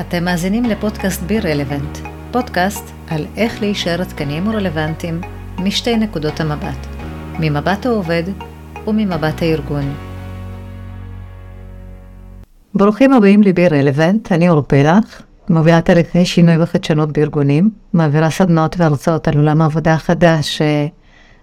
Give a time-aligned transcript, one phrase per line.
[0.00, 1.98] אתם מאזינים לפודקאסט בי רלוונט,
[2.32, 5.20] פודקאסט על איך להישאר עדכניים ורלוונטיים
[5.58, 6.86] משתי נקודות המבט,
[7.40, 8.22] ממבט העובד
[8.86, 9.94] וממבט הארגון.
[12.74, 19.28] ברוכים הבאים לבי רלוונט, אני אור פלח, מובילה תהליכי שינוי וחדשנות בארגונים, מעבירה סדנאות והרצאות
[19.28, 20.86] על עולם העבודה החדש אה,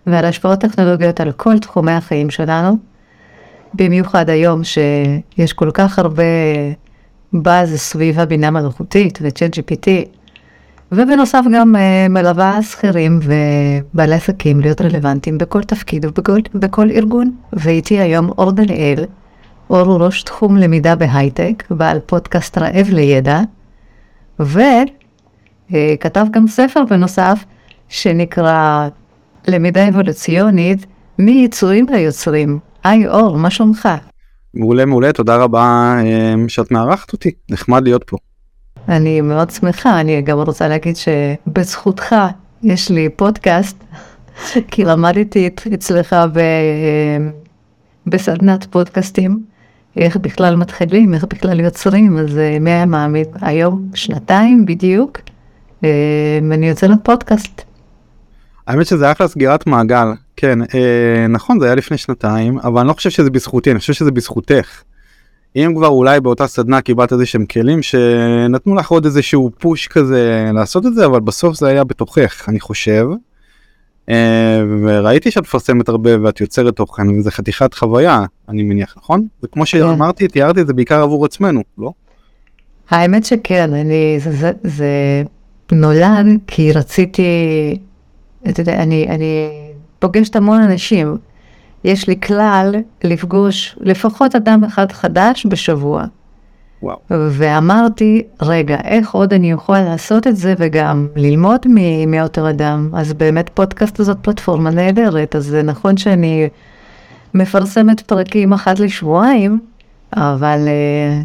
[0.08, 2.78] ועל השפעות טכנולוגיות על כל תחומי החיים שלנו.
[3.74, 6.24] במיוחד היום שיש כל כך הרבה
[7.34, 9.88] באז סביב הבינה מלאכותית וצ'אט GPT,
[10.92, 16.06] ובנוסף גם uh, מלווה שכירים ובעלי עסקים להיות רלוונטיים בכל תפקיד
[16.54, 17.32] ובכל ארגון.
[17.54, 19.06] ואיתי היום אור דניאל,
[19.70, 23.40] אור הוא ראש תחום למידה בהייטק, בעל פודקאסט רעב לידע,
[24.40, 27.46] וכתב uh, גם ספר בנוסף
[27.90, 28.88] שנקרא
[29.48, 30.86] למידה אבולוציונית
[31.20, 32.60] מיצורים ליוצרים.
[32.84, 33.90] היי אור, מה שלומך?
[34.54, 38.18] מעולה מעולה, תודה רבה אמ, שאת מארחת אותי, נחמד להיות פה.
[38.90, 42.16] אני מאוד שמחה, אני גם רוצה להגיד שבזכותך
[42.64, 43.84] יש לי פודקאסט,
[44.72, 46.40] כי למדתי אצלך ב...
[48.08, 49.44] בסדנת פודקאסטים,
[49.98, 53.26] איך בכלל מתחילים, איך בכלל יוצרים, אז אה, מי היה מאמין?
[53.42, 55.20] היום שנתיים בדיוק,
[55.84, 57.62] ואני יוצאת פודקאסט.
[58.68, 62.94] האמת שזה אחלה סגירת מעגל, כן, אה, נכון, זה היה לפני שנתיים, אבל אני לא
[62.94, 64.84] חושב שזה בזכותי, אני חושב שזה בזכותך.
[65.56, 70.52] אם כבר אולי באותה סדנה קיבלת איזה שהם כלים שנתנו לך עוד איזשהו פוש כזה
[70.54, 73.08] לעשות את זה, אבל בסוף זה היה בתוכך, אני חושב.
[74.10, 79.28] אה, וראיתי שאת מפרסמת הרבה ואת יוצרת תוכן, וזה חתיכת חוויה, אני מניח, נכון?
[79.42, 79.66] זה כמו כן.
[79.66, 81.92] שאמרתי, תיארתי את זה בעיקר עבור עצמנו, לא?
[82.90, 85.24] האמת שכן, אני, זה, זה, זה
[85.72, 87.24] נולד כי רציתי,
[88.50, 89.50] אתה יודע, אני, אני
[90.00, 91.18] פוגשת המון אנשים.
[91.84, 96.06] יש לי כלל לפגוש לפחות אדם אחד חדש בשבוע.
[96.82, 96.98] וואו.
[97.10, 101.66] ואמרתי, רגע, איך עוד אני יכול לעשות את זה וגם ללמוד
[102.08, 102.90] מאותו אדם?
[102.94, 106.50] אז באמת פודקאסט הזאת פלטפורמה נהדרת, אז זה נכון שאני
[107.34, 109.60] מפרסמת פרקים אחת לשבועיים,
[110.14, 111.22] אבל, אה,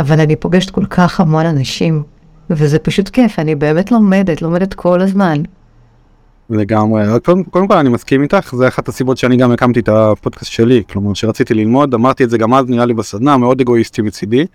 [0.00, 2.02] אבל אני פוגשת כל כך המון אנשים,
[2.50, 5.42] וזה פשוט כיף, אני באמת לומדת, לומדת כל הזמן.
[6.50, 10.52] לגמרי, קודם, קודם כל אני מסכים איתך, זה אחת הסיבות שאני גם הקמתי את הפודקאסט
[10.52, 14.46] שלי, כלומר שרציתי ללמוד, אמרתי את זה גם אז נראה לי בסדנה, מאוד אגואיסטי מצידי.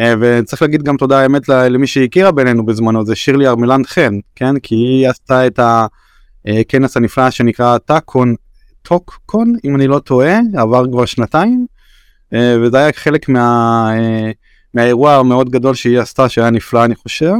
[0.00, 4.58] אה, וצריך להגיד גם תודה האמת למי שהכירה בינינו בזמנו, זה שירלי ארמלנד חן, כן?
[4.58, 5.60] כי היא עשתה את
[6.46, 8.34] הכנס הנפלא שנקרא טאקון,
[8.82, 11.66] טוקקון, אם אני לא טועה, עבר כבר שנתיים,
[12.34, 14.30] אה, וזה היה חלק מה, אה,
[14.74, 17.34] מהאירוע המאוד גדול שהיא עשתה, שהיה נפלא אני חושב.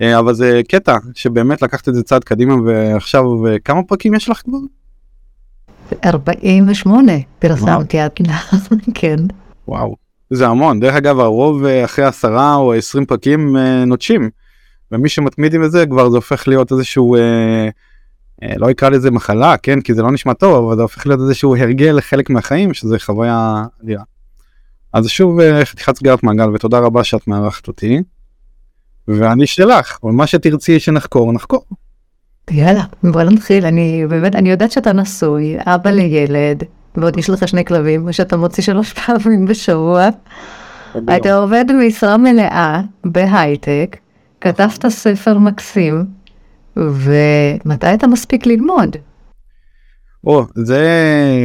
[0.00, 3.24] אה, אבל זה קטע שבאמת לקחת את זה צעד קדימה ועכשיו
[3.64, 4.58] כמה פרקים יש לך כבר?
[6.04, 8.10] 48 פרסמתי עד
[8.94, 9.16] כן.
[9.68, 9.96] וואו
[10.30, 14.30] זה המון דרך אגב הרוב אה, אחרי עשרה או עשרים פרקים אה, נוטשים
[14.92, 17.68] ומי שמתמיד עם זה כבר זה הופך להיות איזשהו אה,
[18.42, 21.20] אה, לא יקרא לזה מחלה כן כי זה לא נשמע טוב אבל זה הופך להיות
[21.20, 24.02] איזשהו הרגל לחלק מהחיים שזה חוויה אדירה.
[24.92, 28.02] אז שוב חתיכת סגירת מעגל ותודה רבה שאת מארחת אותי.
[29.08, 31.64] ואני שלך, אבל מה שתרצי שנחקור, נחקור.
[32.50, 36.62] יאללה, בוא נתחיל, אני באמת, אני יודעת שאתה נשוי, אבא לילד,
[36.96, 40.08] ועוד יש לך שני כלבים, ושאתה מוציא שלוש פעמים בשבוע.
[41.16, 43.96] אתה עובד במשרה מלאה בהייטק,
[44.40, 46.04] כתבת ספר מקסים,
[46.76, 48.96] ומתי אתה מספיק ללמוד?
[50.26, 50.82] או, זה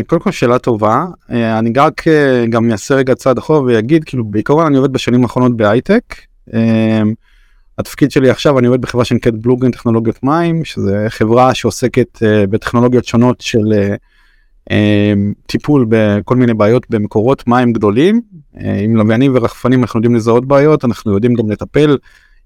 [0.08, 1.06] קודם כל שאלה טובה.
[1.32, 2.04] אה, אני רק
[2.50, 6.04] גם אעשה רגע צעד אחורה ויגיד, כאילו בעיקרון אני עובד בשנים האחרונות בהייטק.
[7.80, 12.48] אה, התפקיד שלי עכשיו אני עובד בחברה שנקראת בלוגרין טכנולוגיות מים שזה חברה שעוסקת uh,
[12.50, 13.96] בטכנולוגיות שונות של uh,
[14.70, 14.74] uh,
[15.48, 18.22] טיפול בכל מיני בעיות במקורות מים גדולים
[18.56, 21.98] uh, עם לוויינים ורחפנים אנחנו יודעים לזהות בעיות אנחנו יודעים גם לטפל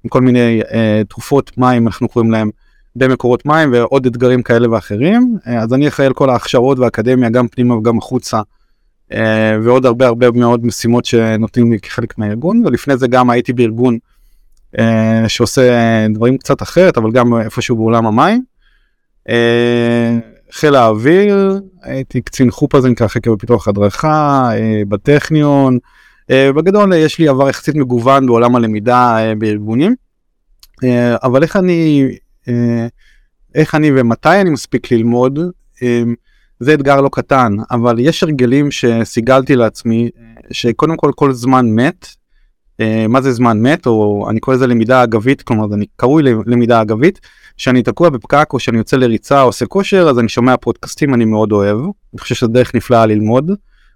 [0.04, 0.74] עם כל מיני uh,
[1.10, 2.50] תרופות מים אנחנו קוראים להם
[2.96, 7.48] במקורות מים ועוד אתגרים כאלה ואחרים uh, אז אני אחראי על כל ההכשרות והאקדמיה גם
[7.48, 8.42] פנימה וגם החוצה.
[9.64, 14.13] ועוד הרבה הרבה מאוד משימות שנותנים לי כחלק מהארגון ולפני זה גם הייתי בארגון אה,
[15.28, 15.72] שעושה
[16.14, 18.44] דברים קצת אחרת אבל גם איפשהו בעולם המים.
[19.30, 20.18] אה,
[20.52, 25.78] חיל האוויר הייתי קצין חופזן ככה בפיתוח הדרכה אה, בטכניון.
[26.30, 29.96] בגדול יש לי עבר יחסית מגוון בעולם הלמידה בארגונים.
[31.24, 32.08] אבל איך אני
[33.56, 35.40] איך אני ומתי אני מספיק ללמוד?
[36.60, 40.10] זה אתגר לא קטן אבל יש הרגלים שסיגלתי לעצמי
[40.52, 42.23] שקודם כל כל זמן מת אה,
[43.10, 47.20] מה זה זמן מת או אני קורא לזה למידה אגבית כלומר אני קרוי למידה אגבית.
[47.58, 51.26] שאני תקוע בפקק או שאני יוצא לריצה או עושה כושר אז אני שומע פודקאסטים אני
[51.26, 51.78] מאוד אוהב.
[51.78, 53.52] אני חושב שזה דרך נפלאה ללמוד.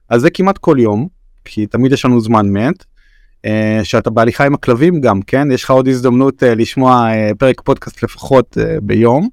[0.09, 1.07] אז זה כמעט כל יום
[1.45, 2.83] כי תמיד יש לנו זמן מת
[3.45, 5.51] אה, שאתה בהליכה עם הכלבים גם, כן?
[5.51, 9.29] יש לך עוד הזדמנות אה, לשמוע אה, פרק פודקאסט לפחות ביום.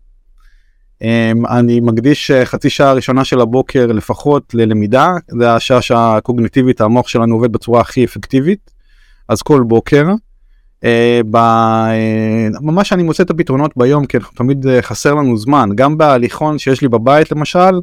[1.51, 7.53] אני מקדיש חצי שעה ראשונה של הבוקר לפחות ללמידה, זה השעה שהקוגניטיבית המוח שלנו עובד
[7.53, 8.71] בצורה הכי אפקטיבית,
[9.29, 10.07] אז כל בוקר.
[11.31, 11.37] ב...
[12.61, 16.89] ממש אני מוצא את הפתרונות ביום כי תמיד חסר לנו זמן, גם בהליכון שיש לי
[16.89, 17.81] בבית למשל,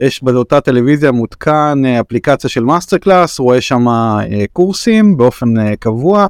[0.00, 6.26] יש באותה טלוויזיה מותקן אה, אפליקציה של MasterClass, רואה שם אה, קורסים באופן אה, קבוע.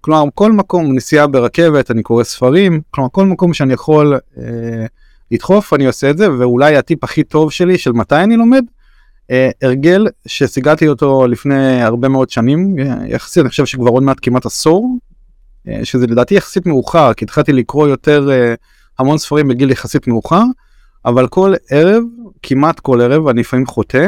[0.00, 4.86] כלומר כל מקום נסיעה ברכבת אני קורא ספרים כלומר כל מקום שאני יכול אה,
[5.30, 8.77] לדחוף אני עושה את זה ואולי הטיפ הכי טוב שלי של מתי אני לומד אה,
[9.62, 12.76] הרגל שסיגלתי אותו לפני הרבה מאוד שנים
[13.08, 14.98] יחסית אני חושב שכבר עוד מעט כמעט עשור
[15.68, 18.54] אה, שזה לדעתי יחסית מאוחר כי התחלתי לקרוא יותר אה,
[18.98, 20.42] המון ספרים בגיל יחסית מאוחר
[21.04, 22.02] אבל כל ערב
[22.42, 24.06] כמעט כל ערב אני לפעמים חוטא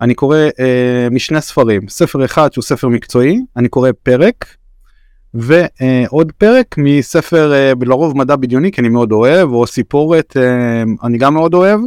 [0.00, 1.88] אני קורא אה, משני ספרים.
[1.88, 4.46] ספר אחד שהוא ספר מקצועי אני קורא פרק
[5.34, 10.82] ועוד אה, פרק מספר אה, לרוב מדע בדיוני כי אני מאוד אוהב או סיפורת אה,
[11.04, 11.86] אני גם מאוד אוהב אה,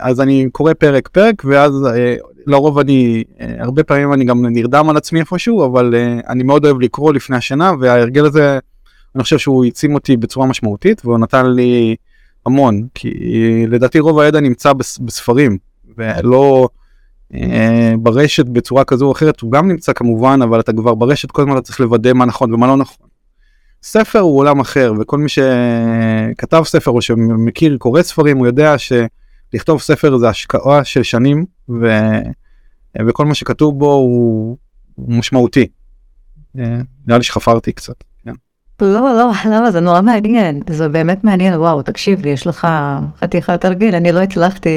[0.00, 2.16] אז אני קורא פרק פרק ואז אה,
[2.46, 6.64] לרוב אני אה, הרבה פעמים אני גם נרדם על עצמי איפשהו אבל אה, אני מאוד
[6.64, 8.58] אוהב לקרוא לפני השינה וההרגל הזה
[9.14, 11.96] אני חושב שהוא העצים אותי בצורה משמעותית והוא נתן לי
[12.46, 13.10] המון, כי
[13.68, 15.58] לדעתי רוב הידע נמצא בספרים,
[15.98, 16.68] ולא
[17.34, 21.42] אה, ברשת בצורה כזו או אחרת, הוא גם נמצא כמובן, אבל אתה כבר ברשת כל
[21.42, 23.06] הזמן אתה צריך לוודא מה נכון ומה לא נכון.
[23.82, 28.78] ספר הוא עולם אחר, וכל מי שכתב ספר או שמכיר, קורא ספרים, הוא יודע
[29.52, 31.86] שלכתוב ספר זה השקעה של שנים, ו...
[33.08, 34.56] וכל מה שכתוב בו הוא,
[34.94, 35.66] הוא משמעותי.
[36.58, 38.04] אה, נראה לי שחפרתי קצת.
[38.80, 39.70] לא, לא, למה?
[39.70, 40.60] זה נורא מעניין.
[40.70, 41.54] זה באמת מעניין.
[41.54, 42.68] וואו, תקשיב לי, יש לך
[43.18, 43.94] חתיכת הרגל.
[43.94, 44.70] אני לא הצלחתי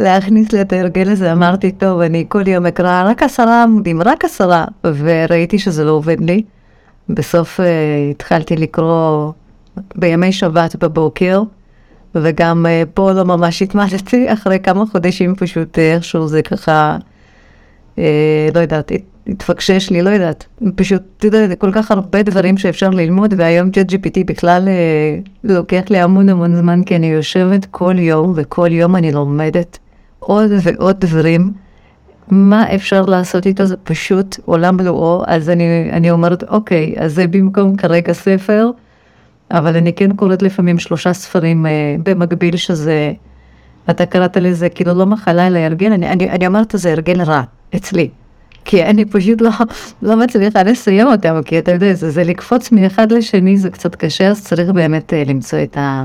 [0.00, 1.32] להכניס לי את ההרגל הזה.
[1.32, 4.64] אמרתי, טוב, אני כל יום אקרא רק עשרה עמודים, רק עשרה.
[4.84, 6.42] וראיתי שזה לא עובד לי.
[7.08, 7.62] בסוף uh,
[8.10, 9.32] התחלתי לקרוא
[9.94, 11.42] בימי שבת בבוקר,
[12.14, 14.26] וגם uh, פה לא ממש התמדתי.
[14.32, 16.96] אחרי כמה חודשים פשוט איכשהו זה ככה,
[17.96, 18.00] uh,
[18.54, 18.92] לא יודעת,
[19.28, 20.46] התפקשש לי, לא יודעת.
[20.74, 25.18] פשוט, אתה יודע, זה כל כך הרבה דברים שאפשר ללמוד, והיום צ'אט GPT בכלל אה,
[25.44, 29.78] לוקח לי המון המון זמן, כי אני יושבת כל יום, וכל יום אני לומדת
[30.18, 31.52] עוד ועוד דברים.
[32.30, 37.26] מה אפשר לעשות איתו זה פשוט עולם מלואו, אז אני, אני אומרת, אוקיי, אז זה
[37.26, 38.70] במקום כרגע ספר,
[39.50, 43.12] אבל אני כן קוראת לפעמים שלושה ספרים אה, במקביל שזה,
[43.90, 47.42] אתה קראת לזה כאילו לא מחלה אלא הרגל, אני, אני, אני אומרת זה הרגל רע,
[47.76, 48.08] אצלי.
[48.64, 49.50] כי אני פשוט לא,
[50.02, 54.28] לא מצליחה לסיים אותם, כי אתה יודע, זה, זה לקפוץ מאחד לשני זה קצת קשה,
[54.28, 56.04] אז צריך באמת uh, למצוא את, ה,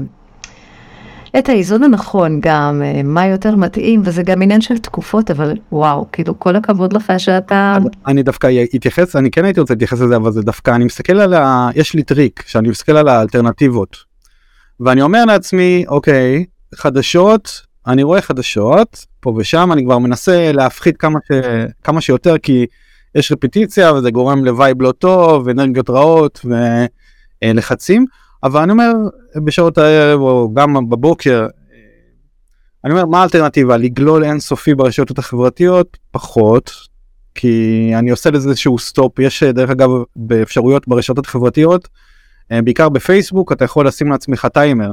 [1.39, 6.06] את האיזון הנכון גם, uh, מה יותר מתאים, וזה גם עניין של תקופות, אבל וואו,
[6.12, 7.77] כאילו כל הכבוד לך שאתה...
[8.07, 11.33] אני דווקא אתייחס, אני כן הייתי רוצה להתייחס לזה, אבל זה דווקא, אני מסתכל על
[11.33, 11.69] ה...
[11.75, 13.97] יש לי טריק, שאני מסתכל על האלטרנטיבות,
[14.80, 16.45] ואני אומר לעצמי, אוקיי,
[16.75, 21.31] חדשות, אני רואה חדשות, פה ושם, אני כבר מנסה להפחית כמה, ש...
[21.83, 22.65] כמה שיותר, כי
[23.15, 26.45] יש רפטיציה וזה גורם ל vibe לא טוב, אנרגיות רעות
[27.44, 28.06] ולחצים,
[28.43, 28.91] אבל אני אומר,
[29.35, 31.47] בשעות הערב או גם בבוקר,
[32.85, 33.77] אני אומר, מה האלטרנטיבה?
[33.77, 35.97] לגלול אינסופי ברשתות החברתיות?
[36.11, 36.71] פחות,
[37.35, 41.88] כי אני עושה לזה איזשהו סטופ, יש דרך אגב באפשרויות ברשתות החברתיות,
[42.50, 44.91] בעיקר בפייסבוק, אתה יכול לשים לעצמך טיימר.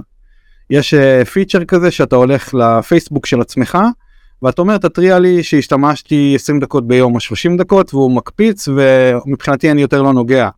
[0.71, 0.95] יש
[1.33, 3.79] פיצ'ר כזה שאתה הולך לפייסבוק של עצמך
[4.43, 9.83] ואתה אומר תתריע לי שהשתמשתי 20 דקות ביום או 30 דקות והוא מקפיץ ומבחינתי אני
[9.83, 10.49] יותר לא נוגע.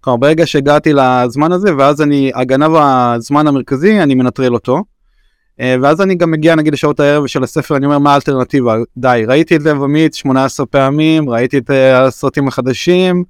[0.00, 4.82] כלומר ברגע שהגעתי לזמן הזה ואז אני הגנב הזמן המרכזי אני מנטרל אותו.
[5.60, 9.24] אה, ואז אני גם מגיע נגיד לשעות הערב של הספר אני אומר מה האלטרנטיבה די
[9.26, 13.24] ראיתי את לב אמיץ 18 פעמים ראיתי את אה, הסרטים החדשים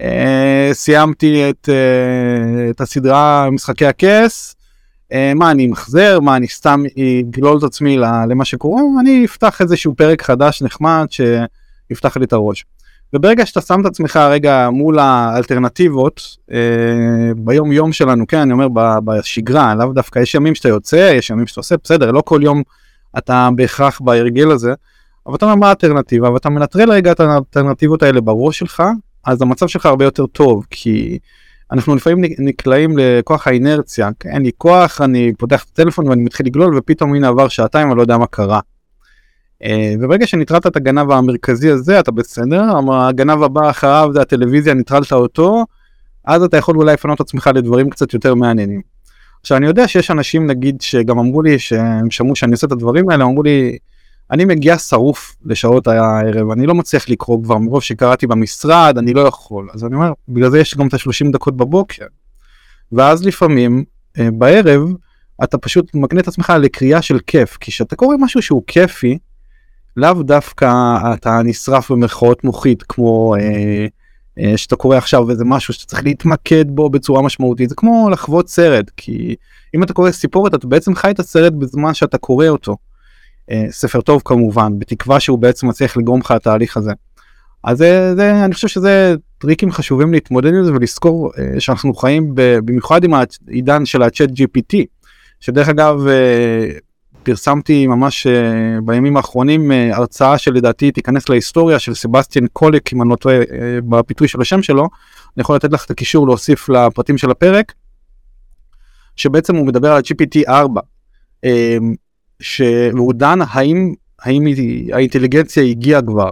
[0.00, 1.68] אה, סיימתי את,
[2.70, 4.54] את הסדרה משחקי הכס
[5.34, 6.82] מה אני מחזר מה אני סתם
[7.20, 7.96] אגלול את עצמי
[8.28, 12.64] למה שקורה אני אפתח איזשהו פרק חדש נחמד שיפתח לי את הראש.
[13.14, 16.58] וברגע שאתה שם את עצמך רגע מול האלטרנטיבות אה,
[17.36, 18.68] ביום יום שלנו כן אני אומר
[19.04, 22.62] בשגרה לאו דווקא יש ימים שאתה יוצא יש ימים שאתה עושה בסדר לא כל יום
[23.18, 24.74] אתה בהכרח בהרגל הזה
[25.26, 28.82] אבל אתה אומר מה האלטרנטיבה ואתה מנטרל רגע את האלטרנטיבות האלה בראש שלך
[29.24, 31.18] אז המצב שלך הרבה יותר טוב כי
[31.72, 36.78] אנחנו לפעמים נקלעים לכוח האינרציה, אין לי כוח, אני פותח את הטלפון ואני מתחיל לגלול
[36.78, 38.60] ופתאום הנה עבר שעתיים, אני לא יודע מה קרה.
[39.64, 45.12] אה, וברגע שנטרלת את הגנב המרכזי הזה אתה בסדר, הגנב הבא אחריו זה הטלוויזיה, נטרלת
[45.12, 45.64] אותו,
[46.24, 48.80] אז אתה יכול אולי לפנות עצמך לדברים קצת יותר מעניינים.
[49.40, 53.10] עכשיו אני יודע שיש אנשים נגיד שגם אמרו לי שהם שמעו שאני עושה את הדברים
[53.10, 53.78] האלה, אמרו לי
[54.30, 59.20] אני מגיע שרוף לשעות הערב, אני לא מצליח לקרוא כבר מרוב שקראתי במשרד, אני לא
[59.20, 59.68] יכול.
[59.74, 62.06] אז אני אומר, בגלל זה יש גם את ה-30 דקות בבוקר.
[62.92, 63.84] ואז לפעמים,
[64.18, 64.80] אה, בערב,
[65.44, 69.18] אתה פשוט מקנה את עצמך לקריאה של כיף, כי כשאתה קורא משהו שהוא כיפי,
[69.96, 73.86] לאו דווקא אתה נשרף במרכאות מוחית כמו אה,
[74.38, 78.48] אה, שאתה קורא עכשיו איזה משהו שאתה צריך להתמקד בו בצורה משמעותית זה כמו לחוות
[78.48, 79.36] סרט כי
[79.74, 82.76] אם אתה קורא סיפורת אתה בעצם חי את הסרט בזמן שאתה קורא אותו.
[83.50, 86.92] אה, ספר טוב כמובן בתקווה שהוא בעצם מצליח לגרום לך לתהליך הזה.
[87.64, 92.32] אז זה, זה אני חושב שזה טריקים חשובים להתמודד עם זה ולזכור אה, שאנחנו חיים
[92.34, 94.76] במיוחד עם העידן של הצ'אט gpt
[95.40, 96.68] שדרך אגב אה,
[97.22, 98.30] פרסמתי ממש uh,
[98.84, 103.44] בימים האחרונים uh, הרצאה שלדעתי תיכנס להיסטוריה של סבסטיאן קולק אם אני לא טועה uh,
[103.88, 104.82] בפיתוי של השם שלו
[105.36, 107.72] אני יכול לתת לך את הקישור להוסיף לפרטים של הפרק
[109.16, 110.80] שבעצם הוא מדבר על gpt 4
[111.46, 111.48] uh,
[112.40, 114.44] שהוא דן האם האם
[114.92, 116.30] האינטליגנציה הגיעה כבר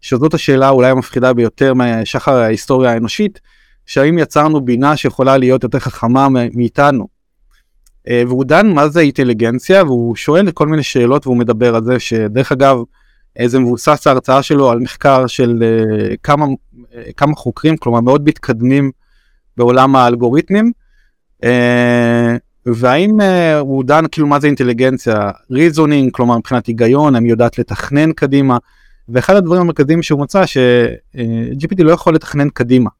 [0.00, 3.40] שזאת השאלה אולי המפחידה ביותר משחר ההיסטוריה האנושית
[3.86, 7.17] שהאם יצרנו בינה שיכולה להיות יותר חכמה מאיתנו.
[8.08, 11.98] אה, והוא דן מה זה אינטליגנציה והוא שואל כל מיני שאלות והוא מדבר על זה
[11.98, 12.76] שדרך אגב
[13.44, 18.90] זה מבוסס ההרצאה שלו על מחקר של uh, כמה, uh, כמה חוקרים כלומר מאוד מתקדמים
[19.56, 20.72] בעולם האלגוריתמים
[22.66, 23.20] והאם
[23.60, 28.56] הוא דן כאילו מה זה אינטליגנציה ריזונינג כלומר מבחינת היגיון אני יודעת לתכנן קדימה
[29.08, 32.90] ואחד הדברים המרכזיים שהוא מצא ש-GPT לא יכול לתכנן קדימה.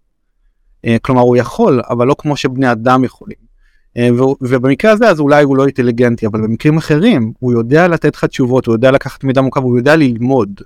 [1.02, 3.47] כלומר הוא יכול אבל לא כמו שבני אדם יכולים.
[3.98, 4.08] אה,
[4.40, 8.66] ובמקרה הזה אז אולי הוא לא אינטליגנטי אבל במקרים אחרים הוא יודע לתת לך תשובות
[8.66, 10.60] הוא יודע לקחת מידע מורכב הוא יודע ללמוד.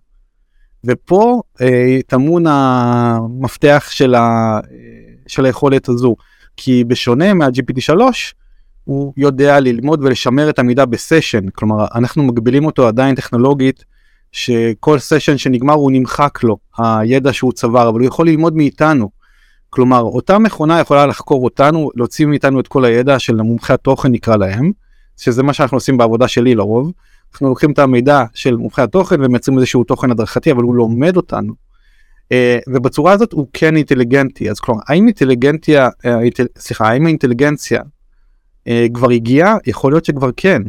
[0.84, 4.60] ופה אה, טמון המפתח של, ה, אה,
[5.26, 6.16] של היכולת הזו
[6.56, 8.34] כי בשונה מה-GPT 3
[8.84, 13.84] הוא יודע ללמוד ולשמר את המידע בסשן כלומר אנחנו מגבילים אותו עדיין טכנולוגית
[14.32, 19.21] שכל סשן שנגמר הוא נמחק לו הידע שהוא צבר אבל הוא יכול ללמוד מאיתנו.
[19.74, 24.36] כלומר אותה מכונה יכולה לחקור אותנו להוציא מאיתנו את כל הידע של מומחי התוכן נקרא
[24.36, 24.72] להם
[25.16, 26.92] שזה מה שאנחנו עושים בעבודה שלי לרוב.
[27.32, 31.52] אנחנו לוקחים את המידע של מומחי התוכן ומייצרים איזשהו תוכן הדרכתי אבל הוא לומד אותנו.
[32.24, 32.34] Uh,
[32.68, 38.70] ובצורה הזאת הוא כן אינטליגנטי אז כלומר האם אינטליגנטיה uh, אינטל, סליחה האם האינטליגנציה uh,
[38.94, 40.62] כבר הגיעה יכול להיות שכבר כן.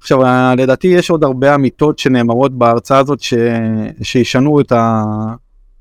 [0.00, 0.18] עכשיו
[0.56, 3.34] לדעתי יש עוד הרבה אמיתות שנאמרות בהרצאה הזאת ש...
[4.02, 5.02] שישנו את ה...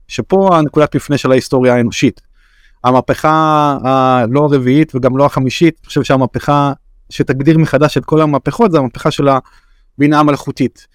[0.07, 2.30] שפה הנקודת מפנה של ההיסטוריה האנושית.
[2.83, 6.73] המהפכה הלא הרביעית וגם לא החמישית, אני חושב שהמהפכה
[7.09, 9.27] שתגדיר מחדש את כל המהפכות זה המהפכה של
[9.97, 10.87] הבינה המלאכותית.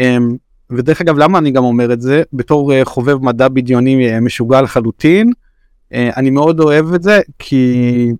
[0.00, 0.36] אמ,
[0.70, 2.22] ודרך אגב למה אני גם אומר את זה?
[2.32, 5.32] בתור אה, חובב מדע בדיוני אה, משוגע לחלוטין
[5.92, 8.12] אה, אני מאוד אוהב את זה כי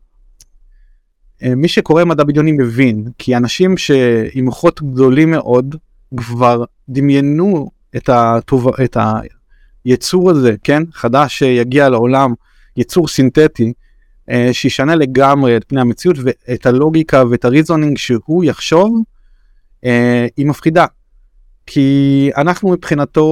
[1.42, 5.76] מי שקורא מדע בדיוני מבין כי אנשים שעם מוחות גדולים מאוד
[6.16, 8.96] כבר דמיינו את, הטוב, את
[9.84, 10.82] היצור הזה כן?
[10.92, 12.32] חדש שיגיע לעולם
[12.76, 13.72] יצור סינתטי
[14.30, 19.02] אה, שישנה לגמרי את פני המציאות ואת הלוגיקה ואת הריזונינג שהוא יחשוב
[19.84, 20.86] אה, היא מפחידה.
[21.66, 23.22] כי אנחנו מבחינתו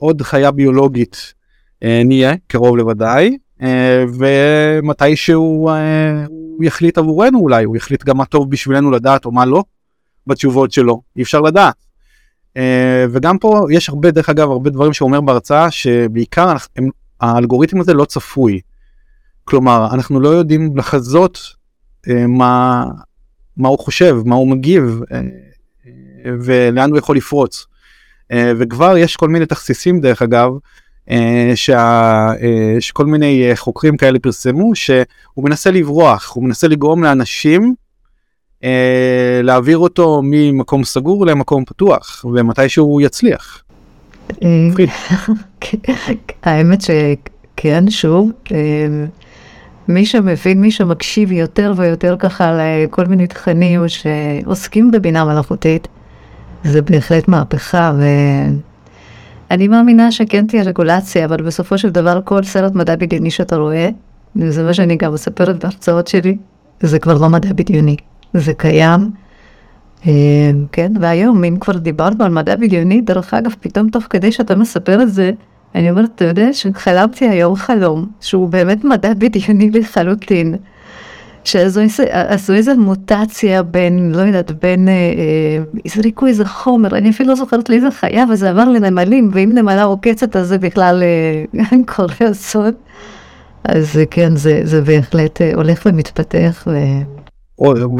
[0.00, 1.34] עוד חיה ביולוגית
[1.82, 8.16] אה, נהיה קרוב לוודאי אה, ומתי שהוא אה, הוא יחליט עבורנו אולי הוא יחליט גם
[8.16, 9.64] מה טוב בשבילנו לדעת או מה לא
[10.26, 11.74] בתשובות שלו אי אפשר לדעת.
[12.48, 12.60] Uh,
[13.10, 16.88] וגם פה יש הרבה דרך אגב הרבה דברים שהוא אומר בהרצאה שבעיקר הם,
[17.20, 18.60] האלגוריתם הזה לא צפוי
[19.48, 21.38] כלומר אנחנו לא יודעים לחזות
[22.08, 22.84] אה, מה
[23.56, 25.20] מה הוא חושב מה הוא מגיב אה,
[25.86, 27.66] אה, ולאן הוא יכול לפרוץ.
[28.32, 30.50] אה, וכבר יש כל מיני תכסיסים דרך אגב
[31.10, 35.04] אה, שה, אה, שכל מיני אה, חוקרים כאלה פרסמו שהוא
[35.44, 37.74] מנסה לברוח הוא מנסה לגרום לאנשים
[38.64, 43.62] אה, להעביר אותו ממקום סגור למקום פתוח ומתי שהוא יצליח.
[44.44, 44.68] אה,
[46.42, 48.30] האמת שכן שוב.
[49.88, 55.88] אה, מי שמבין, מי שמקשיב יותר ויותר ככה לכל מיני תכנים שעוסקים בבינה מלאכותית,
[56.64, 57.92] זה בהחלט מהפכה,
[59.50, 63.88] ואני מאמינה שכן תהיה רגולציה, אבל בסופו של דבר כל סרט מדע בדיוני שאתה רואה,
[64.36, 66.36] וזה מה שאני גם מספרת בהרצאות שלי,
[66.80, 67.96] זה כבר לא מדע בדיוני,
[68.34, 69.10] זה קיים.
[70.06, 74.56] אה, כן, והיום אם כבר דיברנו על מדע בדיוני, דרך אגב, פתאום תוך כדי שאתה
[74.56, 75.32] מספר את זה,
[75.74, 80.56] אני אומרת, אתה יודע שחלמתי היום חלום, שהוא באמת מדע בדיוני לחלוטין.
[81.44, 87.34] שעשו איזה מוטציה בין, לא יודעת, בין, אה, אה, הזריקו איזה חומר, אני אפילו לא
[87.34, 92.72] זוכרת לאיזה חיה, וזה עבר לנמלים, ואם נמלה עוקצת אז זה בכלל אה, קורה אסון.
[93.64, 96.64] אז כן, זה, זה בהחלט אה, הולך ומתפתח.
[96.66, 96.76] ו...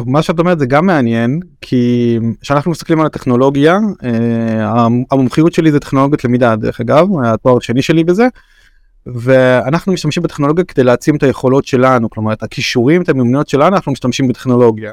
[0.07, 5.81] מה שאת אומרת זה גם מעניין כי כשאנחנו מסתכלים על הטכנולוגיה אה, המומחיות שלי זה
[5.81, 8.27] טכנולוגיות למידה דרך אגב התואר השני שלי בזה.
[9.07, 13.93] ואנחנו משתמשים בטכנולוגיה כדי להעצים את היכולות שלנו כלומר את הכישורים את המיומנויות שלנו אנחנו
[13.93, 14.93] משתמשים בטכנולוגיה.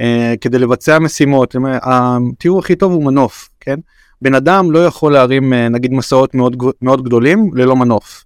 [0.00, 3.78] אה, כדי לבצע משימות התיאור הכי טוב הוא מנוף כן
[4.22, 8.24] בן אדם לא יכול להרים אה, נגיד מסעות מאוד מאוד גדולים ללא מנוף.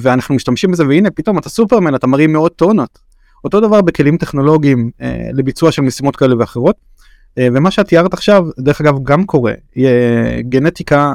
[0.00, 3.11] ואנחנו משתמשים בזה והנה פתאום אתה סופרמן אתה מרים מאות טונות.
[3.44, 6.76] אותו דבר בכלים טכנולוגיים אה, לביצוע של משימות כאלה ואחרות.
[7.38, 9.52] אה, ומה שאת תיארת עכשיו דרך אגב גם קורה
[10.40, 11.14] גנטיקה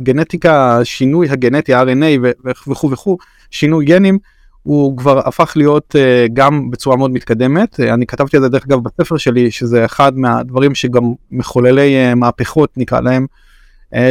[0.00, 3.18] הגנטיקה שינוי הגנטי RNA וכו' וכו'
[3.50, 4.18] שינוי גנים
[4.62, 5.96] הוא כבר הפך להיות
[6.32, 10.74] גם בצורה מאוד מתקדמת אני כתבתי על זה דרך אגב בספר שלי שזה אחד מהדברים
[10.74, 13.26] שגם מחוללי מהפכות נקרא להם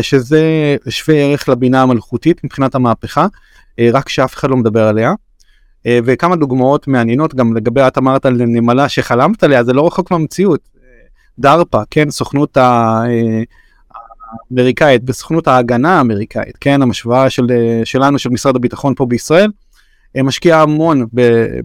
[0.02, 3.28] שזה שווה ערך לבינה המלכותית מבחינת המהפכה
[3.94, 5.14] רק שאף אחד לא מדבר עליה.
[5.86, 10.12] אה, וכמה דוגמאות מעניינות גם לגבי את אמרת על נמלה שחלמת עליה זה לא רחוק
[10.12, 10.70] מהמציאות.
[11.40, 12.58] דרפה כן סוכנות
[14.52, 17.48] האמריקאית בסוכנות ההגנה האמריקאית כן המשוואה של
[17.84, 19.52] שלנו של משרד הביטחון פה בישראל
[20.18, 21.06] אה, משקיע המון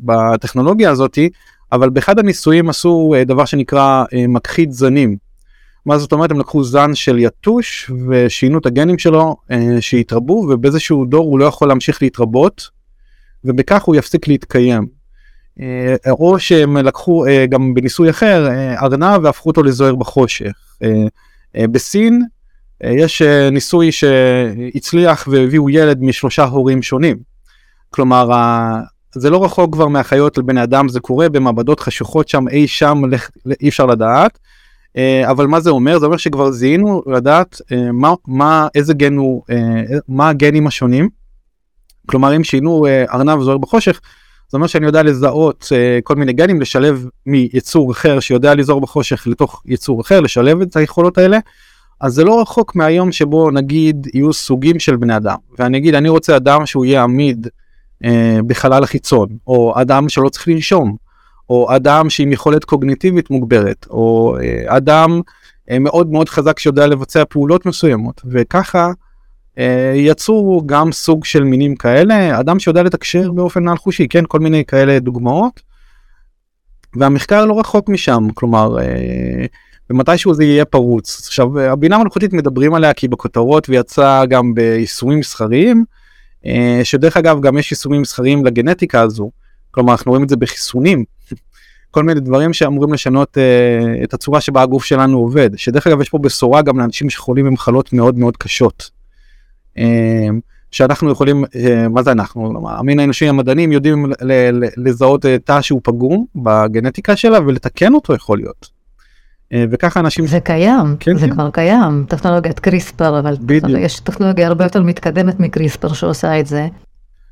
[0.03, 1.31] בטכנולוגיה הזאתי
[1.73, 5.17] אבל באחד הניסויים עשו אה, דבר שנקרא מכחיד זנים.
[5.87, 9.37] מה זאת אומרת הם לקחו זן של יתוש ושינו את הגנים שלו
[9.81, 12.69] שהתרבו ובאיזשהו דור הוא לא יכול להמשיך להתרבות
[13.45, 15.05] ובכך הוא יפסיק להתקיים.
[15.61, 20.53] אה, או שהם לקחו אה, גם בניסוי אחר אה, ארנב והפכו אותו לזוהר בחושך.
[21.55, 22.23] בסין
[22.83, 23.23] יש
[23.53, 27.17] ניסוי שהצליח והביאו ילד משלושה הורים שונים.
[27.91, 28.29] כלומר
[29.15, 33.03] זה לא רחוק כבר מהחיות לבני אדם זה קורה במעבדות חשוכות שם אי שם
[33.61, 34.39] אי אפשר לדעת.
[35.25, 37.61] אבל מה זה אומר זה אומר שכבר זיהינו לדעת
[37.93, 39.43] מה, מה איזה גן הוא
[40.09, 41.09] מה הגנים השונים
[42.07, 44.01] כלומר אם שינו אה, ארנב זוהר בחושך
[44.51, 49.27] זה אומר שאני יודע לזהות אה, כל מיני גנים לשלב מיצור אחר שיודע לזהור בחושך
[49.27, 51.39] לתוך יצור אחר לשלב את היכולות האלה.
[52.01, 56.09] אז זה לא רחוק מהיום שבו נגיד יהיו סוגים של בני אדם ואני אגיד אני
[56.09, 57.49] רוצה אדם שהוא יהיה עמיד
[58.05, 60.97] אה, בחלל החיצון או אדם שלא צריך לנשום
[61.51, 65.21] או אדם שעם יכולת קוגניטיבית מוגברת או אה, אדם
[65.71, 68.91] אה, מאוד מאוד חזק שיודע לבצע פעולות מסוימות וככה
[69.95, 74.65] יצרו גם סוג של מינים כאלה, אדם שיודע לתקשר באופן מעל חושי, כן, כל מיני
[74.65, 75.75] כאלה דוגמאות.
[76.97, 79.45] והמחקר לא רחוק משם, כלומר, אה,
[79.91, 81.27] ומתישהו זה יהיה פרוץ.
[81.27, 85.85] עכשיו, הבינה המלאכותית מדברים עליה כי בכותרות ויצא גם ביישומים מסחריים,
[86.47, 89.31] אה, שדרך אגב גם יש יישומים מסחריים לגנטיקה הזו,
[89.71, 91.05] כלומר אנחנו רואים את זה בחיסונים,
[91.91, 93.39] כל מיני דברים שאמורים לשנות
[94.05, 97.93] את הצורה שבה הגוף שלנו עובד, שדרך אגב יש פה בשורה גם לאנשים שחולים במחלות
[97.93, 98.94] מאוד מאוד קשות.
[99.77, 104.07] אמ, שאנחנו יכולים, אה, מה זה אנחנו, המין האנושי המדענים יודעים
[104.77, 108.71] לזהות אה, תא שהוא פגום בגנטיקה שלה ולתקן אותו יכול להיות.
[109.53, 110.27] אה, וככה אנשים...
[110.27, 111.33] זה קיים, כן, זה כן.
[111.33, 113.81] כבר קיים, טכנולוגיית קריספר, אבל בדיוק.
[113.81, 116.69] יש טכנולוגיה הרבה יותר מתקדמת מקריספר שעושה את זה.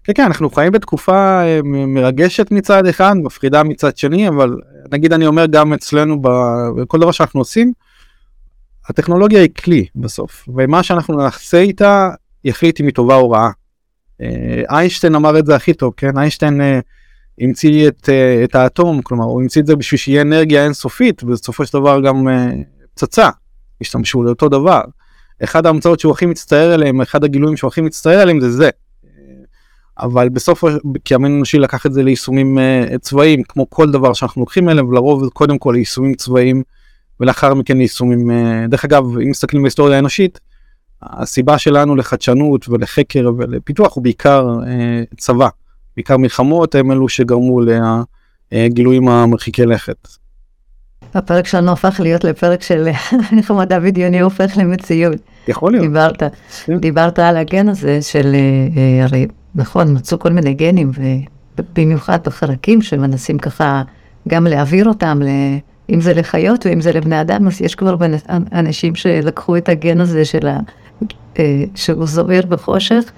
[0.04, 4.56] כן, כן, אנחנו חיים בתקופה מרגשת מצד אחד, מפחידה מצד שני, אבל
[4.92, 7.72] נגיד אני אומר גם אצלנו בכל דבר שאנחנו עושים,
[8.88, 12.10] הטכנולוגיה היא כלי בסוף, ומה שאנחנו נעשה איתה
[12.44, 13.50] יחליט אם היא טובה או רעה.
[14.20, 16.18] אה, איינשטיין אמר את זה הכי טוב, כן?
[16.18, 16.80] איינשטיין אה,
[17.40, 21.66] המציא את, אה, את האטום, כלומר הוא המציא את זה בשביל שיהיה אנרגיה אינסופית, ובסופו
[21.66, 22.28] של דבר גם
[22.94, 23.28] פצצה,
[23.80, 24.80] השתמשו לאותו דבר.
[25.44, 28.70] אחד ההמצאות שהוא הכי מצטער עליהם, אחד הגילויים שהוא הכי מצטער עליהם זה זה.
[29.98, 30.64] אבל בסוף,
[31.04, 32.58] כי המין האנושי לקח את זה ליישומים
[33.00, 36.62] צבאיים, כמו כל דבר שאנחנו לוקחים אליהם, לרוב קודם כל ליישומים צבאיים,
[37.20, 38.30] ולאחר מכן ליישומים,
[38.68, 40.40] דרך אגב, אם מסתכלים בהיסטוריה האנושית,
[41.02, 45.48] הסיבה שלנו לחדשנות ולחקר ולפיתוח הוא בעיקר אה, צבא,
[45.96, 47.60] בעיקר מלחמות הם אלו שגרמו
[48.52, 50.08] לגילויים המרחיקי לכת.
[51.14, 52.88] הפרק שלנו הפך להיות לפרק של
[53.38, 55.18] איך המדע בדיוני הופך למציאות.
[55.48, 55.86] יכול להיות.
[55.86, 56.22] דיברת,
[56.64, 56.78] כן.
[56.78, 58.40] דיברת על הגן הזה של, אה,
[58.76, 60.90] אה, הרי נכון, מצאו כל מיני גנים,
[61.58, 63.82] ובמיוחד בחרקים שמנסים ככה
[64.28, 65.20] גם להעביר אותם,
[65.90, 67.96] אם זה לחיות ואם זה לבני אדם, אז יש כבר
[68.52, 70.58] אנשים שלקחו את הגן הזה של ה...
[71.38, 73.12] אה, שהוא זוהר בחושך,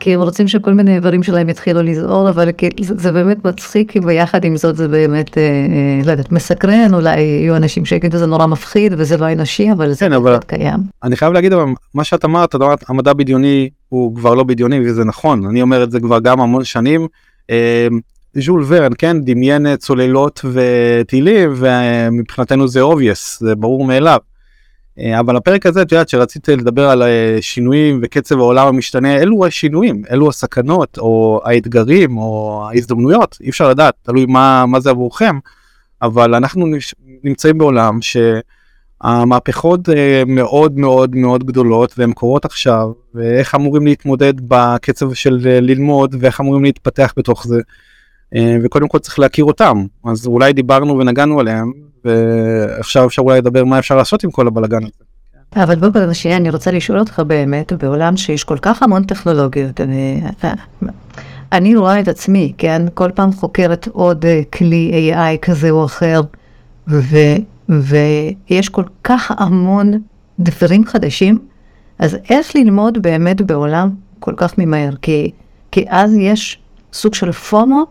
[0.00, 2.48] כי הם רוצים שכל מיני איברים שלהם יתחילו לזעור, אבל
[2.80, 6.94] זה, זה באמת מצחיק, כי ביחד עם זאת זה באמת, אה, אה, לא יודעת, מסקרן,
[6.94, 10.78] אולי יהיו אנשים שיגידו זה נורא מפחיד וזה לא אנושי, אבל זה כן, אבל קיים.
[11.02, 14.80] אני חייב להגיד, אבל מה שאת אמרת, את אמרת, המדע בדיוני הוא כבר לא בדיוני,
[14.80, 17.06] וזה נכון, אני אומר את זה כבר גם המון שנים.
[17.50, 17.88] אה,
[18.34, 24.18] ז'ול ורן, כן, דמיין צוללות וטילים, ומבחינתנו זה obvious, זה ברור מאליו.
[25.00, 29.46] אה, אבל הפרק הזה את יודעת שרציתי לדבר על אה, שינויים וקצב העולם המשתנה אלו
[29.46, 35.38] השינויים אלו הסכנות או האתגרים או ההזדמנויות אי אפשר לדעת תלוי מה מה זה עבורכם
[36.02, 36.66] אבל אנחנו
[37.24, 37.98] נמצאים בעולם
[39.02, 46.14] שהמהפכות אה, מאוד מאוד מאוד גדולות והן קורות עכשיו ואיך אמורים להתמודד בקצב של ללמוד
[46.20, 47.60] ואיך אמורים להתפתח בתוך זה.
[48.64, 51.72] וקודם כל צריך להכיר אותם אז אולי דיברנו ונגענו עליהם
[52.08, 55.08] ועכשיו אפשר אולי לדבר מה אפשר לעשות עם כל הבלאגן הזה.
[55.56, 59.80] אבל בוא קודם שנייה, אני רוצה לשאול אותך באמת, בעולם שיש כל כך המון טכנולוגיות,
[59.80, 60.22] אני,
[61.52, 66.20] אני רואה את עצמי, כן, כל פעם חוקרת עוד אה, כלי AI כזה או אחר,
[66.88, 67.16] ו,
[67.68, 69.92] ויש כל כך המון
[70.40, 71.38] דברים חדשים,
[71.98, 74.90] אז איך ללמוד באמת בעולם כל כך ממהר?
[75.02, 75.30] כי,
[75.72, 76.58] כי אז יש
[76.92, 77.86] סוג של פומו,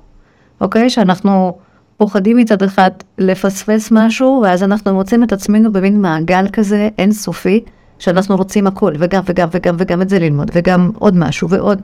[0.62, 0.90] אוקיי?
[0.90, 1.58] שאנחנו
[1.98, 7.64] פוחדים מצד אחד לפספס משהו, ואז אנחנו מוצאים את עצמנו במין מעגל כזה אינסופי,
[8.00, 11.82] שאנחנו רוצים הכל, וגם וגם וגם וגם את זה ללמוד, וגם עוד משהו ועוד.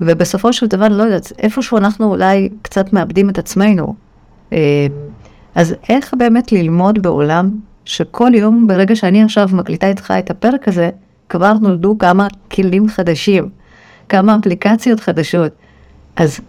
[0.00, 3.94] ובסופו של דבר, לא יודעת, איפשהו אנחנו אולי קצת מאבדים את עצמנו.
[4.52, 4.86] אה,
[5.54, 7.50] אז איך באמת ללמוד בעולם
[7.84, 10.90] שכל יום, ברגע שאני עכשיו מקליטה איתך את הפרק הזה,
[11.28, 13.48] כבר נולדו כמה כלים חדשים,
[14.08, 15.52] כמה אפליקציות חדשות.
[16.16, 16.40] אז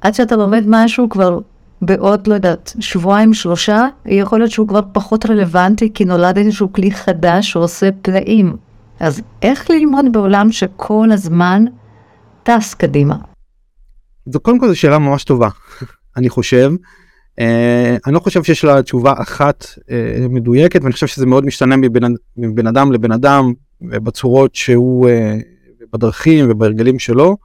[0.00, 1.38] עד שאתה לומד משהו כבר
[1.82, 6.90] בעוד, לא יודעת, שבועיים, שלושה, יכול להיות שהוא כבר פחות רלוונטי, כי נולד איזשהו כלי
[6.90, 8.56] חדש שעושה פלאים.
[9.00, 11.64] אז איך ללמוד בעולם שכל הזמן
[12.42, 13.16] טס קדימה?
[14.26, 15.48] זו קודם כל זו שאלה ממש טובה,
[16.16, 16.72] אני חושב.
[17.40, 17.42] Uh,
[18.06, 19.82] אני לא חושב שיש לה תשובה אחת uh,
[20.28, 22.02] מדויקת ואני חושב שזה מאוד משתנה מבין,
[22.36, 25.12] מבין אדם לבן אדם ובצורות שהוא uh,
[25.92, 27.36] בדרכים ובהרגלים שלו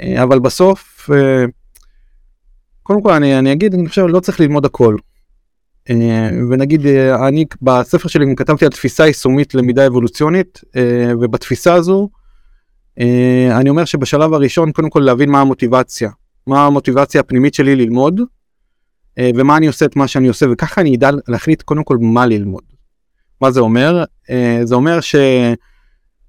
[0.00, 1.14] uh, אבל בסוף uh,
[2.90, 4.96] קודם כל אני, אני אגיד אני חושב לא צריך ללמוד הכל.
[5.90, 12.08] אה, ונגיד אה, אני בספר שלי כתבתי על תפיסה יישומית למידה אבולוציונית אה, ובתפיסה הזו
[13.50, 16.10] אני אומר שבשלב הראשון קודם כל להבין מה המוטיבציה
[16.46, 18.20] מה המוטיבציה הפנימית שלי ללמוד
[19.36, 22.62] ומה אני עושה את מה שאני עושה וככה אני אדע להחליט קודם כל מה ללמוד.
[23.40, 24.04] מה זה אומר?
[24.64, 25.14] זה אומר ש...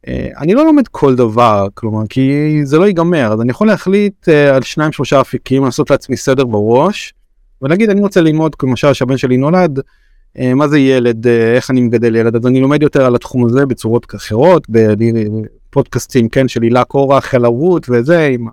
[0.07, 4.29] אה, אני לא לומד כל דבר כלומר כי זה לא ייגמר אז אני יכול להחליט
[4.29, 7.13] uh, על שניים שלושה אפיקים לעשות לעצמי סדר בראש
[7.61, 12.15] ולהגיד אני רוצה ללמוד למשל שהבן שלי נולד uh, מה זה ילד איך אני מגדל
[12.15, 17.25] ילד אז אני לומד יותר על התחום הזה בצורות אחרות בפודקאסטים כן של הילה קורח
[17.25, 18.47] חלרות וזה עם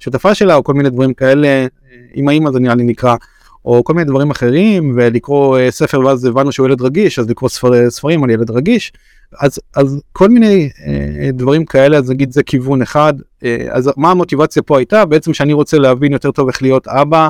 [0.00, 1.66] השותפה שלה או כל מיני דברים כאלה
[2.14, 3.16] עם האמא זה נראה לי נקרא
[3.64, 7.50] או כל מיני דברים אחרים ולקרוא uh, ספר ואז הבנו שהוא ילד רגיש אז לקרוא
[7.50, 8.92] ספר, ספרים על ילד רגיש.
[9.38, 14.10] אז אז כל מיני אה, דברים כאלה אז נגיד זה כיוון אחד אה, אז מה
[14.10, 17.28] המוטיבציה פה הייתה בעצם שאני רוצה להבין יותר טוב איך להיות אבא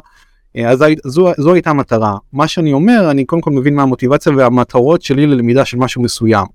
[0.57, 4.33] אה, אז זו, זו הייתה המטרה מה שאני אומר אני קודם כל מבין מה המוטיבציה
[4.37, 6.47] והמטרות שלי ללמידה של משהו מסוים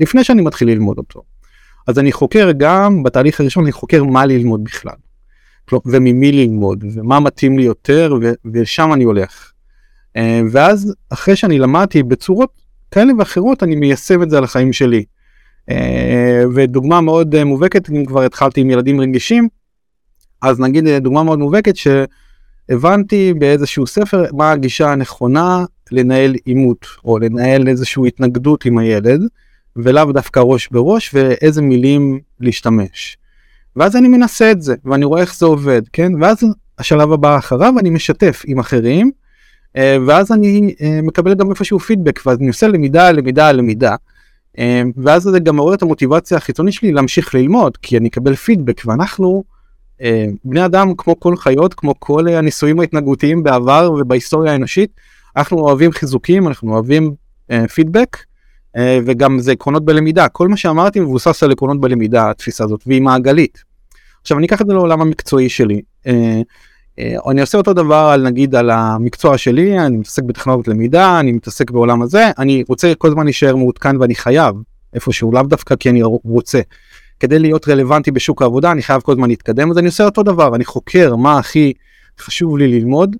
[0.00, 1.22] לפני שאני מתחיל ללמוד אותו.
[1.86, 4.94] אז אני חוקר גם בתהליך הראשון אני חוקר מה ללמוד בכלל
[5.86, 8.14] וממי ללמוד ומה מתאים לי יותר
[8.52, 9.52] ושם אני הולך.
[10.16, 12.50] אה, ואז אחרי שאני למדתי בצורות
[12.90, 15.04] כאלה ואחרות אני מיישם את זה על החיים שלי.
[15.70, 19.48] אה, ודוגמה מאוד אה, מובהקת אם כבר התחלתי עם ילדים רגישים
[20.42, 27.68] אז נגיד דוגמה מאוד מובהקת שהבנתי באיזשהו ספר מה הגישה הנכונה לנהל עימות או לנהל
[27.68, 29.20] איזושהי התנגדות עם הילד
[29.76, 33.16] ולאו דווקא ראש בראש ואיזה מילים להשתמש.
[33.76, 36.38] ואז אני מנסה את זה ואני רואה איך זה עובד כן ואז
[36.78, 39.10] השלב הבא אחריו אני משתף עם אחרים
[39.76, 43.96] אה, ואז אני אה, מקבל גם איפשהו פידבק ואז אני עושה למידה למידה למידה.
[44.58, 48.82] אה, ואז זה גם מעורר את המוטיבציה החיצונית שלי להמשיך ללמוד כי אני אקבל פידבק
[48.84, 49.44] ואנחנו
[50.44, 54.90] בני אדם כמו כל חיות כמו כל הניסויים ההתנהגותיים בעבר ובהיסטוריה האנושית
[55.36, 57.14] אנחנו אוהבים חיזוקים אנחנו אוהבים
[57.74, 58.16] פידבק
[58.78, 63.62] וגם זה עקרונות בלמידה כל מה שאמרתי מבוסס על עקרונות בלמידה התפיסה הזאת והיא מעגלית.
[64.20, 65.80] עכשיו אני אקח את זה לעולם המקצועי שלי.
[66.06, 66.40] אה,
[67.30, 71.70] אני עושה אותו דבר על נגיד על המקצוע שלי אני מתעסק בטכנולוגיות למידה אני מתעסק
[71.70, 74.54] בעולם הזה אני רוצה כל הזמן להישאר מעודכן ואני חייב
[74.94, 76.60] איפשהו לאו דווקא כי אני רוצה.
[77.20, 80.56] כדי להיות רלוונטי בשוק העבודה אני חייב כל הזמן להתקדם אז אני עושה אותו דבר
[80.56, 81.72] אני חוקר מה הכי
[82.20, 83.16] חשוב לי ללמוד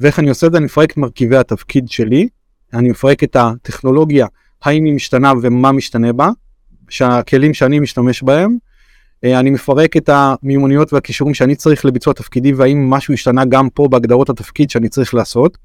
[0.00, 2.28] ואיך אני עושה את זה אני מפרק את מרכיבי התפקיד שלי
[2.74, 4.26] אני מפרק את הטכנולוגיה
[4.64, 6.30] האם היא משתנה ומה משתנה בה
[6.88, 8.56] שהכלים שאני משתמש בהם
[9.24, 13.88] אה, אני מפרק את המיומנויות והכישורים שאני צריך לביצוע תפקידי והאם משהו השתנה גם פה
[13.88, 15.58] בהגדרות התפקיד שאני צריך לעשות.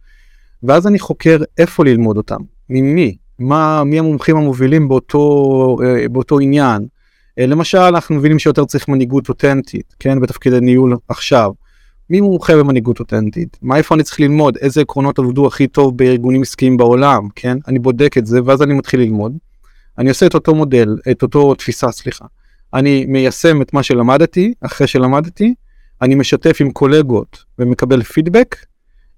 [0.63, 6.87] ואז אני חוקר איפה ללמוד אותם, ממי, מה, מי המומחים המובילים באותו, אה, באותו עניין.
[7.39, 11.51] אה, למשל אנחנו מבינים שיותר צריך מנהיגות אותנטית, כן, בתפקיד הניהול עכשיו.
[12.09, 13.57] מי מומחה במנהיגות אותנטית?
[13.61, 14.57] מה איפה אני צריך ללמוד?
[14.57, 17.57] איזה עקרונות עבדו הכי טוב בארגונים עסקיים בעולם, כן?
[17.67, 19.37] אני בודק את זה ואז אני מתחיל ללמוד.
[19.97, 22.25] אני עושה את אותו מודל, את אותו תפיסה, סליחה.
[22.73, 25.53] אני מיישם את מה שלמדתי, אחרי שלמדתי,
[26.01, 28.55] אני משתף עם קולגות ומקבל פידבק,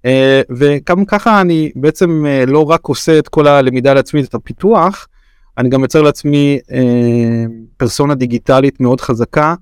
[0.04, 5.08] אה, וגם ככה אני בעצם אה, לא רק עושה את כל הלמידה לעצמי, את הפיתוח,
[5.58, 7.44] אני גם יוצר לעצמי אה,
[7.76, 9.54] פרסונה דיגיטלית מאוד חזקה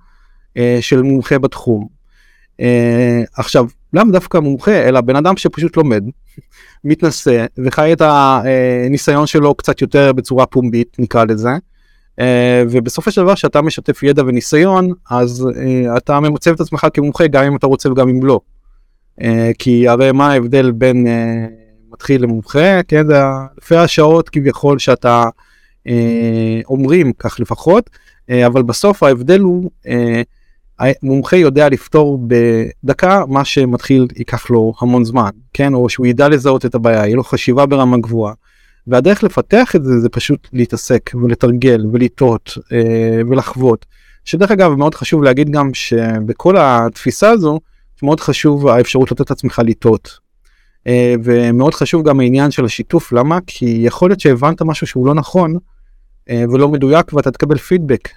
[0.81, 1.89] של מומחה בתחום.
[3.37, 6.05] עכשיו, לאו דווקא מומחה, אלא בן אדם שפשוט לומד,
[6.85, 11.51] מתנשא וחי את הניסיון שלו קצת יותר בצורה פומבית, נקרא לזה.
[12.71, 15.49] ובסופו של דבר שאתה משתף ידע וניסיון אז
[15.97, 18.41] אתה ממצב את עצמך כמומחה גם אם אתה רוצה וגם אם לא.
[19.23, 21.47] אה, כי הרי מה ההבדל בין אה,
[21.93, 23.23] מתחיל למומחה, כן, זה
[23.55, 25.25] אלפי השעות כביכול שאתה
[25.87, 27.91] אה, אומרים, כך לפחות,
[28.47, 29.71] אבל בסוף ההבדל הוא,
[31.03, 36.67] מומחה יודע לפתור בדקה מה שמתחיל ייקח לו המון זמן, כן, או שהוא ידע לזהות
[36.67, 38.35] את הבעיה, יהיה לו חשיבה ברמה גבוהה.
[38.87, 42.59] והדרך לפתח את זה זה פשוט להתעסק ולתרגל ולטעות
[43.31, 43.87] ולחוות.
[44.25, 47.61] שדרך אגב מאוד חשוב להגיד גם שבכל התפיסה הזו
[48.03, 50.19] מאוד חשוב האפשרות לתת לעצמך לטעות.
[50.87, 53.39] אה, ומאוד חשוב גם העניין של השיתוף, למה?
[53.47, 55.55] כי יכול להיות שהבנת משהו שהוא לא נכון
[56.31, 58.09] אה, ולא מדויק ואתה תקבל פידבק.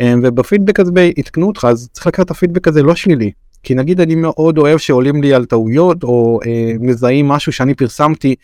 [0.00, 3.30] אה, ובפידבק הזה יתקנו אותך, אז צריך לקחת את הפידבק הזה לא שלילי.
[3.62, 8.34] כי נגיד אני מאוד אוהב שעולים לי על טעויות או אה, מזהים משהו שאני פרסמתי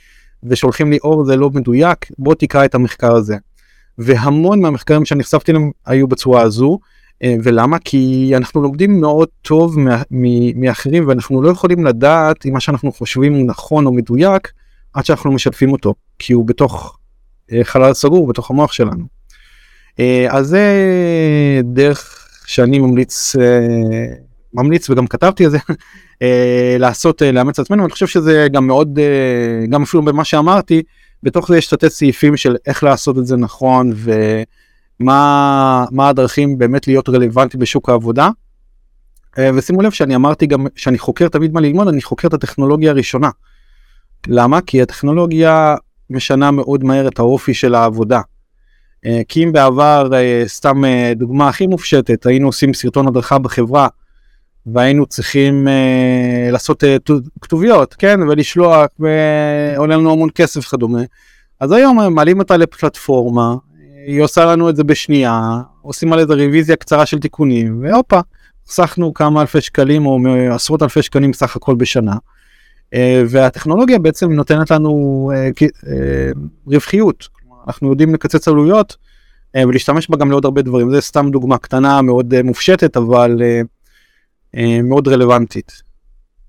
[0.45, 3.37] ושולחים לי אור זה לא מדויק, בוא תקרא את המחקר הזה.
[3.99, 6.79] והמון מהמחקרים שנחשפתי להם היו בצורה הזו,
[7.23, 7.79] אה, ולמה?
[7.79, 9.77] כי אנחנו לומדים מאוד טוב
[10.55, 14.53] מאחרים ואנחנו לא יכולים לדעת אם מה שאנחנו חושבים הוא נכון או מדויק
[14.95, 16.99] עד שאנחנו משתפים אותו, כי הוא בתוך
[17.53, 19.05] אה, חלל סגור, בתוך המוח שלנו.
[20.01, 20.65] אה, אז זה
[21.65, 23.37] דרך שאני ממליץ,
[24.55, 25.59] ממליץ וגם כתבתי על זה,
[26.83, 28.99] לעשות, לאמץ עצמנו, אני חושב שזה גם מאוד,
[29.69, 30.83] גם אפילו במה שאמרתי,
[31.23, 34.13] בתוך זה יש תתי סעיפים של איך לעשות את זה נכון ו...
[35.01, 38.31] מה, הדרכים באמת להיות רלוונטי בשוק העבודה.
[39.39, 42.91] אה, ושימו לב שאני אמרתי גם שאני חוקר תמיד מה ללמוד, אני חוקר את הטכנולוגיה
[42.91, 43.31] הראשונה.
[44.27, 44.61] למה?
[44.61, 45.75] כי הטכנולוגיה
[46.11, 48.21] משנה מאוד מהר את האופי של העבודה.
[49.07, 50.83] אה, כי אם בעבר, אה, סתם
[51.17, 53.89] דוגמה הכי מופשטת, היינו עושים סרטון הדרכה בחברה
[54.67, 55.69] והיינו צריכים
[56.53, 56.85] לעשות
[57.41, 61.03] כתוביות, כן, ולשלוח, ועולה לנו המון כסף וכדומה.
[61.61, 63.55] אז היום מעלים אותה לפלטפורמה,
[64.07, 68.21] היא עושה לנו את זה בשנייה, עושים על איזה רוויזיה קצרה של תיקונים, והופה,
[68.69, 70.19] חסכנו כמה אלפי שקלים או
[70.51, 72.15] עשרות אלפי שקלים סך הכל בשנה.
[72.95, 75.51] אה, והטכנולוגיה בעצם נותנת לנו אה,
[75.87, 76.31] אה,
[76.67, 77.29] רווחיות,
[77.67, 78.97] אנחנו יודעים לקצץ עלויות
[79.57, 83.41] ולהשתמש בה גם לעוד הרבה דברים, זה סתם דוגמה קטנה מאוד מופשטת אבל
[84.85, 85.83] מאוד רלוונטית.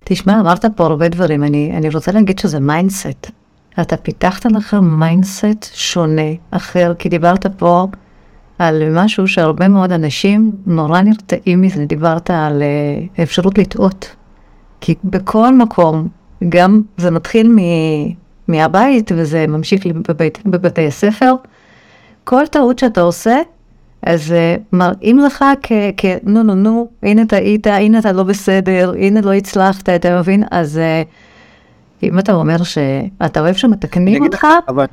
[0.04, 3.32] תשמע, אמרת פה הרבה דברים, אני, אני רוצה להגיד שזה mindset.
[3.82, 7.88] אתה פיתחת לך mindset שונה, אחר, כי דיברת פה
[8.60, 12.64] על משהו שהרבה מאוד אנשים נורא נרתעים מזה, דיברת על
[13.24, 14.16] אפשרות לטעות.
[14.82, 16.08] כי בכל מקום,
[16.50, 17.56] גם זה מתחיל
[18.48, 21.34] מהבית וזה ממשיך בבית, בבתי הספר,
[22.24, 23.38] כל טעות שאתה עושה,
[24.02, 25.72] אז אה, מראים לך כ...
[25.98, 26.06] כ...
[26.24, 30.44] נו נו נו, הנה טעית, הנה אתה לא בסדר, הנה לא הצלחת, אתה מבין?
[30.52, 30.80] אז...
[31.04, 31.08] אה,
[32.04, 34.86] אם אתה אומר שאתה אוהב שמתקנים אותך, אבל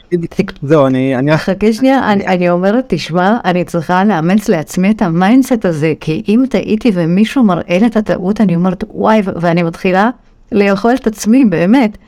[0.63, 1.17] זהו, אני...
[1.17, 1.37] אני...
[1.37, 6.45] חכה שנייה, אני אומרת, תשמע, אני צריכה לאמץ לעצמי את ה mindset הזה, כי אם
[6.51, 10.11] טעיתי ומישהו מראה לי את הטעות, אני אומרת, וואי, ואני מתחילה
[10.53, 11.99] לאכול את עצמי, באמת.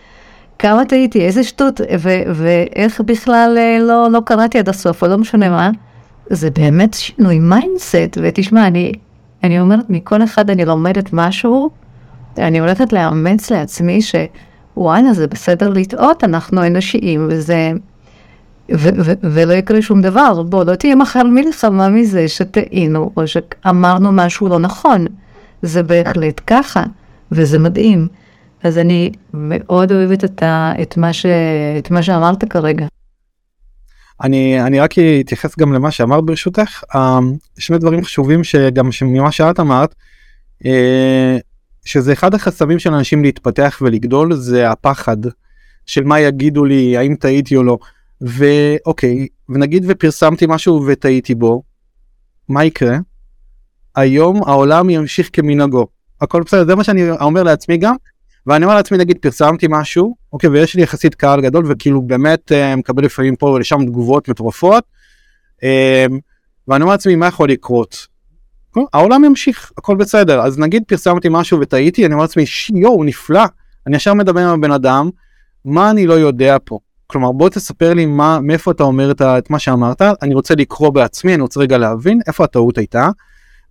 [0.63, 1.81] כמה טעיתי, איזה שטות,
[2.35, 5.71] ואיך בכלל אה, לא, לא קראתי עד הסוף, או לא משנה מה.
[6.31, 8.93] זה באמת שינוי mindset, ותשמע, אני,
[9.45, 11.71] אני אומרת, מכל אחד אני לומדת משהו,
[12.39, 14.15] אני הולכת לאמץ לעצמי ש...
[14.77, 17.73] וואלה, זה בסדר לטעות, אנחנו אנושיים, וזה...
[18.75, 24.13] ו- ו- ולא יקרה שום דבר, בוא, לא תהיה מחר מלחמה מזה שטעינו, או שאמרנו
[24.13, 25.07] משהו לא נכון.
[25.63, 26.83] זה בהחלט ככה,
[27.33, 28.09] וזה מדהים.
[28.63, 30.43] אז אני מאוד אוהבת את,
[30.83, 31.27] את, מה, ש-
[31.79, 32.87] את מה שאמרת כרגע.
[34.23, 36.99] אני, אני רק אתייחס גם למה שאמרת ברשותך, uh,
[37.59, 39.95] שני דברים חשובים שגם ממה שאת אמרת,
[40.63, 40.67] uh,
[41.85, 45.17] שזה אחד החסמים של אנשים להתפתח ולגדול זה הפחד
[45.87, 47.79] של מה יגידו לי האם טעיתי או לא
[48.21, 51.63] ואוקיי ונגיד ופרסמתי משהו וטעיתי בו
[52.49, 52.97] מה יקרה?
[53.97, 55.87] היום העולם ימשיך כמנהגו
[56.21, 57.95] הכל בסדר זה מה שאני אומר לעצמי גם
[58.47, 62.77] ואני אומר לעצמי נגיד פרסמתי משהו אוקיי ויש לי יחסית קהל גדול וכאילו באמת uh,
[62.77, 64.85] מקבל לפעמים פה ולשם תגובות מטורפות
[65.57, 66.13] uh,
[66.69, 68.07] ואני אומר לעצמי מה יכול לקרות?
[68.93, 70.41] העולם ימשיך הכל בסדר.
[70.41, 73.43] אז נגיד פרסמתי משהו וטעיתי אני אומר לעצמי יואו נפלא.
[73.87, 75.11] אני ישר מדבר עם הבן אדם
[75.65, 76.79] מה אני לא יודע פה?
[77.07, 80.91] כלומר בוא תספר לי מה מאיפה אתה אומר את, את מה שאמרת אני רוצה לקרוא
[80.91, 83.11] בעצמי אני רוצה רגע להבין איפה הטעות הייתה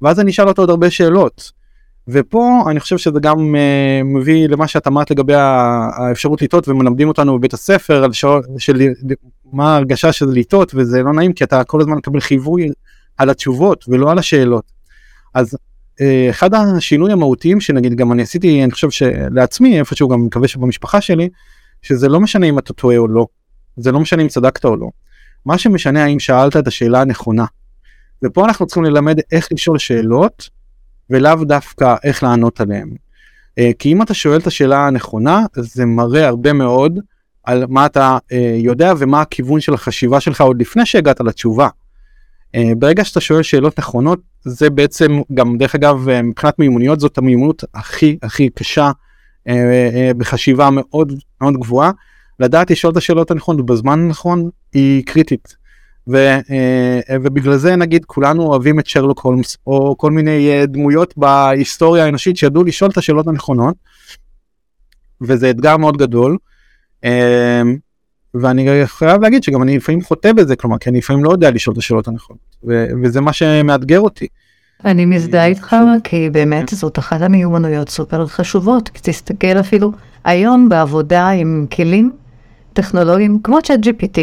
[0.01, 1.51] ואז אני אשאל אותו עוד הרבה שאלות.
[2.11, 7.37] ופה אני חושב שזה גם uh, מביא למה שאת אמרת לגבי האפשרות לטעות ומלמדים אותנו
[7.37, 8.81] בבית הספר על שעות של
[9.53, 12.69] מה ההרגשה של לטעות וזה לא נעים כי אתה כל הזמן מקבל חיווי
[13.17, 14.71] על התשובות ולא על השאלות.
[15.33, 20.47] אז uh, אחד השינוי המהותיים שנגיד גם אני עשיתי אני חושב שלעצמי איפשהו גם מקווה
[20.47, 21.29] שבמשפחה שלי
[21.81, 23.27] שזה לא משנה אם אתה טועה או לא
[23.77, 24.89] זה לא משנה אם צדקת או לא.
[25.45, 27.45] מה שמשנה האם שאלת את השאלה הנכונה.
[28.23, 30.49] ופה אנחנו צריכים ללמד איך לשאול שאלות
[31.11, 32.89] ולאו דווקא איך לענות עליהן.
[33.59, 36.99] אה, כי אם אתה שואל את השאלה הנכונה זה מראה הרבה מאוד
[37.43, 41.67] על מה אתה אה, יודע ומה הכיוון של החשיבה שלך עוד לפני שהגעת לתשובה.
[42.55, 47.63] אה, ברגע שאתה שואל שאלות נכונות זה בעצם גם דרך אגב מבחינת מיומנויות זאת המיומנות
[47.73, 48.91] הכי הכי קשה
[50.17, 51.91] בחשיבה מאוד מאוד גבוהה.
[52.39, 55.55] לדעת לשאול את השאלות הנכונות בזמן הנכון היא קריטית.
[56.07, 56.15] ו,
[56.51, 62.05] אה, ובגלל זה נגיד כולנו אוהבים את שרלוק הולמס או כל מיני אה, דמויות בהיסטוריה
[62.05, 63.75] האנושית שידעו לשאול את השאלות הנכונות.
[65.21, 66.37] וזה אתגר מאוד גדול.
[67.03, 67.61] אה,
[68.33, 71.73] ואני חייב להגיד שגם אני לפעמים חוטא בזה כלומר כי אני לפעמים לא יודע לשאול
[71.73, 72.55] את השאלות הנכונות
[73.03, 74.27] וזה מה שמאתגר אותי.
[74.85, 79.91] אני מזדהה איתך כי באמת זאת אחת המיומנויות סופר חשובות תסתכל אפילו
[80.23, 82.11] היום בעבודה עם כלים
[82.73, 84.19] טכנולוגיים כמו צ'אט GPT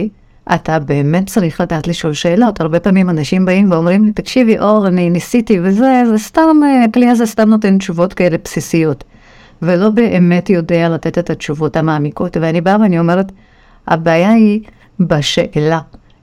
[0.55, 2.61] אתה באמת צריך לדעת לשאול שאלות.
[2.61, 7.27] הרבה פעמים אנשים באים ואומרים לי, תקשיבי, אור, אני ניסיתי וזה, זה סתם, הכלי הזה
[7.27, 9.05] סתם נותן תשובות כאלה בסיסיות.
[9.63, 12.37] ולא באמת יודע לתת את התשובות המעמיקות.
[12.41, 13.33] ואני באה ואני אומרת,
[13.87, 14.61] הבעיה היא
[15.01, 15.81] בשאלה.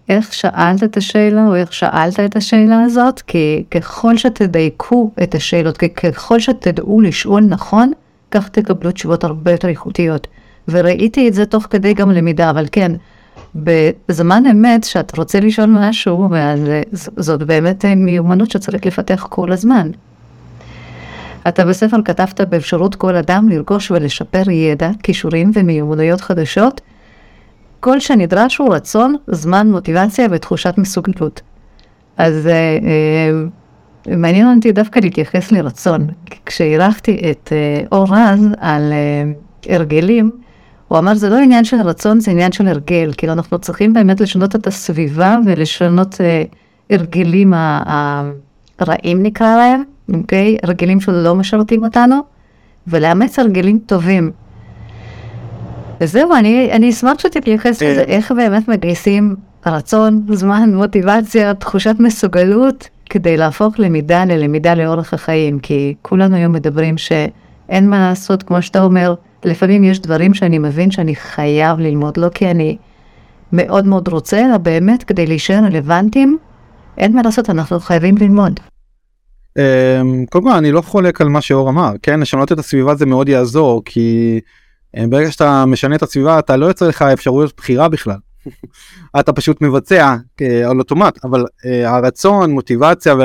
[0.10, 5.78] איך שאלת את השאלה או איך שאלת את השאלה הזאת, כי ככל שתדייקו את השאלות,
[5.78, 7.92] ככל שתדעו לשאול נכון,
[8.32, 10.28] כך תקבלו תשובות הרבה יותר איכותיות.
[10.68, 12.92] וראיתי את זה תוך כדי גם למידה, אבל כן,
[13.56, 16.30] בזמן אמת, שאתה רוצה לשאול משהו,
[17.18, 19.92] זאת באמת מיומנות שצריך לפתח כל הזמן.
[21.48, 26.82] אתה בספר כתבת באפשרות כל אדם לרכוש ולשפר ידע, כישורים ומיומנויות חדשות.
[27.80, 31.42] כל שנדרש הוא רצון, זמן, מוטיבציה ותחושת מסוגלות.
[32.18, 36.08] אז אה, אה, מעניין אותי דווקא להתייחס לרצון.
[36.46, 39.24] כשאירחתי את אה, אור רז על אה,
[39.76, 40.32] הרגלים,
[40.88, 43.12] הוא אמר, זה לא עניין של רצון, זה עניין של הרגל.
[43.18, 46.44] כאילו, אנחנו צריכים באמת לשנות את הסביבה ולשנות אה,
[46.90, 47.54] הרגלים
[48.80, 50.58] הרעים נקרא להם, אוקיי?
[50.64, 52.20] הרגלים שלא משרתים אותנו,
[52.88, 54.32] ולאמץ הרגלים טובים.
[56.02, 58.06] וזהו, אני, אני אשמח שתתייחס לזה, אה.
[58.06, 65.96] איך באמת מגייסים רצון, זמן, מוטיבציה, תחושת מסוגלות, כדי להפוך למידה ללמידה לאורך החיים, כי
[66.02, 69.14] כולנו היום מדברים שאין מה לעשות, כמו שאתה אומר,
[69.46, 72.78] לפעמים יש דברים שאני מבין שאני חייב ללמוד, לא כי אני
[73.54, 76.38] מאוד מאוד רוצה, אלא באמת כדי להישאר רלוונטיים,
[76.98, 78.60] אין מה לעשות, אנחנו חייבים ללמוד.
[79.58, 83.06] אמ, קודם כל אני לא חולק על מה שאור אמר, כן, לשנות את הסביבה זה
[83.06, 84.40] מאוד יעזור, כי
[84.98, 88.18] אה, ברגע שאתה משנה את הסביבה אתה לא יוצא לך אפשרויות בחירה בכלל.
[89.20, 93.16] אתה פשוט מבצע אה, על אוטומט, אבל אה, הרצון, מוטיבציה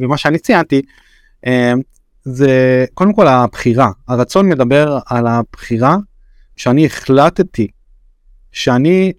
[0.00, 0.82] ומה שאני ציינתי,
[2.32, 3.90] זה קודם כל הבחירה.
[4.08, 5.96] הרצון מדבר על הבחירה
[6.56, 7.66] שאני החלטתי
[8.52, 9.12] שאני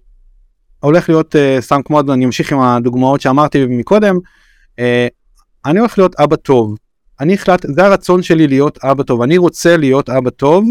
[0.80, 4.16] הולך להיות uh, סתם כמו אני אמשיך עם הדוגמאות שאמרתי מקודם
[4.76, 4.82] uh,
[5.64, 6.76] אני הולך להיות אבא טוב.
[7.20, 9.22] אני החלט זה הרצון שלי להיות אבא טוב.
[9.22, 10.64] אני רוצה להיות אבא טוב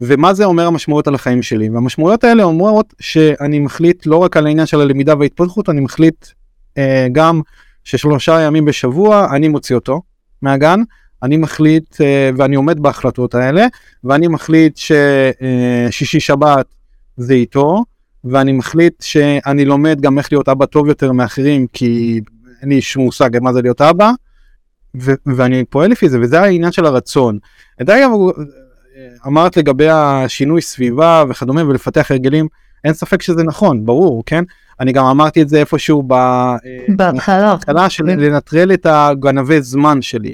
[0.00, 1.68] ומה זה אומר המשמעויות על החיים שלי?
[1.68, 6.80] והמשמעויות האלה אומרות שאני מחליט לא רק על העניין של הלמידה וההתפתחות אני מחליט uh,
[7.12, 7.40] גם
[7.84, 10.02] ששלושה ימים בשבוע אני מוציא אותו
[10.42, 10.80] מהגן
[11.26, 13.66] אני מחליט אה, ואני עומד בהחלטות האלה
[14.04, 16.66] ואני מחליט ששישי שבת
[17.16, 17.84] זה איתו
[18.24, 22.20] ואני מחליט שאני לומד גם איך להיות אבא טוב יותר מאחרים כי
[22.62, 24.10] אין לי שום מושג מה זה להיות אבא
[25.02, 27.38] ו- ואני פועל לפי זה וזה העניין של הרצון.
[27.82, 28.10] אגב
[29.26, 32.48] אמרת לגבי השינוי סביבה וכדומה ולפתח הרגלים
[32.84, 34.44] אין ספק שזה נכון ברור כן
[34.80, 36.56] אני גם אמרתי את זה איפשהו אה,
[36.88, 40.32] בהתחלה של לנטרל את הגנבי זמן שלי.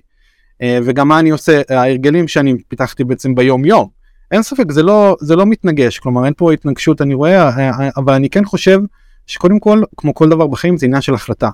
[0.63, 3.89] אה, וגם מה אני עושה ההרגלים שאני פיתחתי בעצם ביום יום.
[4.31, 7.89] אין ספק זה לא זה לא מתנגש כלומר אין פה התנגשות אני רואה אה, אה,
[7.97, 8.81] אבל אני כן חושב
[9.27, 11.51] שקודם כל כמו כל דבר בחיים זה עניין של החלטה.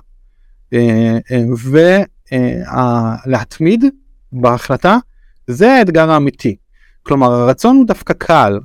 [2.31, 3.85] ולהתמיד
[4.31, 4.97] בהחלטה
[5.47, 6.55] זה האתגר האמיתי.
[7.03, 8.59] כלומר הרצון הוא דווקא קל.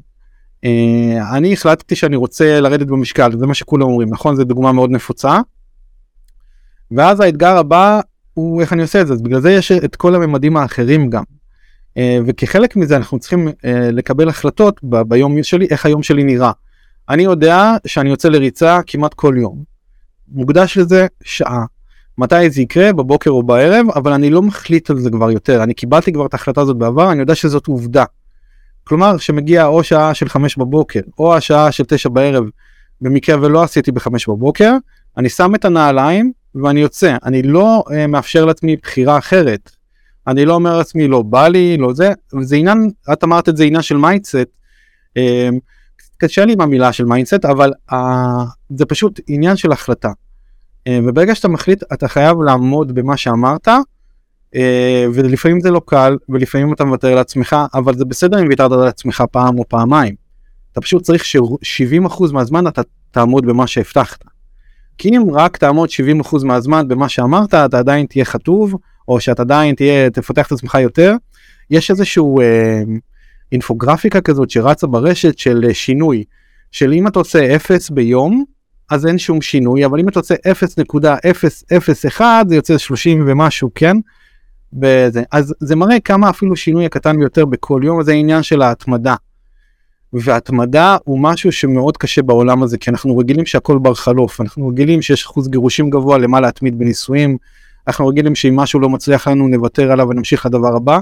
[1.32, 5.40] אני החלטתי שאני רוצה לרדת במשקל זה מה שכולם אומרים נכון זו דוגמה מאוד נפוצה.
[6.90, 8.00] ואז האתגר הבא
[8.34, 11.22] הוא איך אני עושה את זה אז בגלל זה יש את כל הממדים האחרים גם.
[11.94, 13.52] Uh, וכחלק מזה אנחנו צריכים uh,
[13.92, 16.52] לקבל החלטות ב- ביום שלי איך היום שלי נראה.
[17.08, 19.62] אני יודע שאני יוצא לריצה כמעט כל יום.
[20.28, 21.64] מוקדש לזה שעה.
[22.18, 25.74] מתי זה יקרה בבוקר או בערב אבל אני לא מחליט על זה כבר יותר אני
[25.74, 28.04] קיבלתי כבר את ההחלטה הזאת בעבר אני יודע שזאת עובדה.
[28.84, 32.44] כלומר שמגיע או שעה של חמש בבוקר או השעה של תשע בערב
[33.00, 34.72] במקרה ולא עשיתי בחמש בבוקר
[35.16, 36.32] אני שם את הנעליים
[36.62, 39.70] ואני יוצא אני לא אה, מאפשר לעצמי בחירה אחרת.
[40.26, 43.64] אני לא אומר לעצמי לא בא לי לא זה זה עניין את אמרת את זה
[43.64, 44.36] עניין של mindset.
[45.18, 45.54] אה,
[46.18, 47.94] קשה לי עם המילה של mindset אבל אה,
[48.76, 50.10] זה פשוט עניין של החלטה.
[50.86, 53.68] אה, וברגע שאתה מחליט אתה חייב לעמוד במה שאמרת
[54.54, 58.88] אה, ולפעמים זה לא קל ולפעמים אתה מוותר לעצמך אבל זה בסדר אם ויתרת על
[58.88, 60.14] עצמך פעם או פעמיים.
[60.72, 64.24] אתה פשוט צריך ש-70% מהזמן אתה תעמוד במה שהבטחת.
[64.98, 65.88] כי אם רק תעמוד
[66.22, 68.74] 70% מהזמן במה שאמרת אתה עדיין תהיה חטוב
[69.08, 71.14] או שאתה עדיין תהיה תפתח את עצמך יותר.
[71.70, 72.82] יש איזשהו אה,
[73.52, 76.24] אינפוגרפיקה כזאת שרצה ברשת של אה, שינוי
[76.70, 78.44] של אם אתה עושה 0 ביום
[78.90, 83.96] אז אין שום שינוי, אבל אם אתה עושה 0.001 זה יוצא 30 ומשהו, כן?
[84.72, 85.22] בזה.
[85.32, 89.14] אז זה מראה כמה אפילו שינוי הקטן ביותר בכל יום, זה עניין של ההתמדה.
[90.22, 95.02] והתמדה הוא משהו שמאוד קשה בעולם הזה, כי אנחנו רגילים שהכל בר חלוף, אנחנו רגילים
[95.02, 97.36] שיש אחוז גירושים גבוה למה להתמיד בנישואים,
[97.88, 100.98] אנחנו רגילים שאם משהו לא מצליח לנו נוותר עליו ונמשיך לדבר הבא.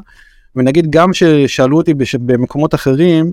[0.57, 3.33] ונגיד גם ששאלו אותי במקומות אחרים,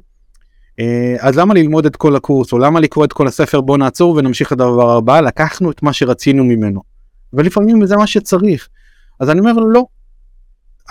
[0.79, 2.53] אה, אז למה ללמוד את כל הקורס?
[2.53, 3.61] או למה לקרוא את כל הספר?
[3.61, 5.21] בוא נעצור ונמשיך לדבר הבא.
[5.21, 6.81] לקחנו את מה שרצינו ממנו.
[7.33, 8.67] ולפעמים זה מה שצריך.
[9.19, 9.85] אז אני אומר לא.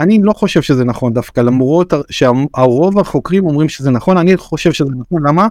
[0.00, 4.90] אני לא חושב שזה נכון דווקא למרות שהרוב החוקרים אומרים שזה נכון אני חושב שזה
[4.98, 5.48] נכון למה?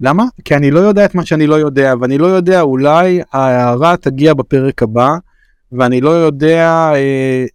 [0.00, 0.24] למה?
[0.44, 4.34] כי אני לא יודע את מה שאני לא יודע ואני לא יודע אולי ההערה תגיע
[4.34, 5.16] בפרק הבא
[5.72, 6.94] ואני לא יודע אה,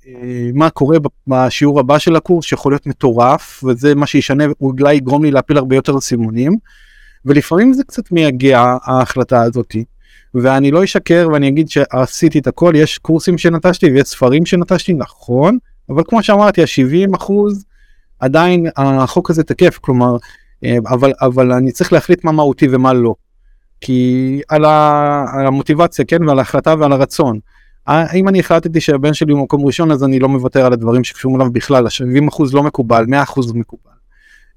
[0.08, 5.24] אה, מה קורה בשיעור הבא של הקורס שיכול להיות מטורף וזה מה שישנה אולי יגרום
[5.24, 6.58] לי להפיל הרבה יותר סימונים
[7.26, 9.84] ולפעמים זה קצת מייגע ההחלטה הזאתי
[10.34, 15.58] ואני לא אשקר ואני אגיד שעשיתי את הכל יש קורסים שנטשתי ויש ספרים שנטשתי נכון
[15.90, 17.66] אבל כמו שאמרתי ה-70 אחוז
[18.20, 20.18] עדיין החוק הזה תקף כלומר
[20.64, 23.16] אה, אבל אבל אני צריך להחליט מה מהותי ומה לא
[23.82, 24.66] כי על,
[25.46, 27.40] המוטיבציה כן ועל ההחלטה ועל הרצון.
[27.90, 31.42] אם אני החלטתי שהבן שלי הוא מקום ראשון אז אני לא מוותר על הדברים שקשורים
[31.42, 33.92] אליו בכלל, ה-70% לא מקובל, 100% מקובל.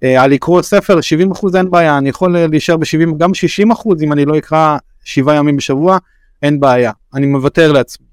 [0.03, 0.99] אה, על לקרוא ספר
[1.33, 3.31] 70% אין בעיה, אני יכול להישאר ב-70, גם
[3.71, 5.99] 60% אם אני לא אקרא שבעה ימים בשבוע,
[6.43, 8.08] אין בעיה, אני מוותר לעצמי.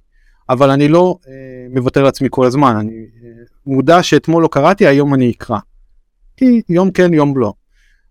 [0.49, 1.33] אבל אני לא אה,
[1.69, 3.29] מוותר לעצמי כל הזמן, אני אה,
[3.65, 5.57] מודע שאתמול לא קראתי, היום אני אקרא.
[6.37, 7.53] כי יום כן, יום לא.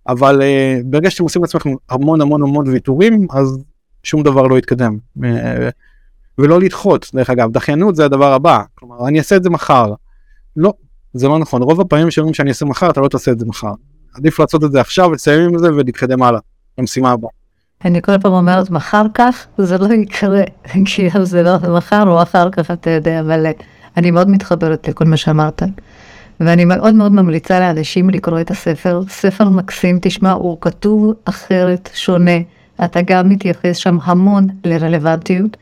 [0.08, 3.58] אבל אה, ברגע שאתם עושים לעצמכם המון המון המון ויתורים, אז
[4.02, 4.98] שום דבר לא יתקדם.
[5.24, 5.68] אה,
[6.38, 9.94] ולא לדחות דרך אגב דחיינות זה הדבר הבא כלומר אני אעשה את זה מחר.
[10.56, 10.72] לא
[11.14, 13.72] זה לא נכון רוב הפעמים שאומרים שאני אעשה מחר אתה לא תעשה את זה מחר.
[14.14, 16.40] עדיף לעשות את זה עכשיו לסיים עם זה ולהתקדם הלאה
[16.78, 17.30] למשימה הבאה.
[17.84, 20.42] אני כל פעם אומרת מחר כך זה לא יקרה
[20.84, 23.46] כי זה לא מחר או אחר כך אתה יודע אבל
[23.96, 25.62] אני מאוד מתחברת לכל מה שאמרת.
[26.40, 32.38] ואני מאוד מאוד ממליצה לאנשים לקרוא את הספר, ספר מקסים, תשמע, הוא כתוב אחרת, שונה,
[32.84, 35.56] אתה גם מתייחס שם המון לרלוונטיות,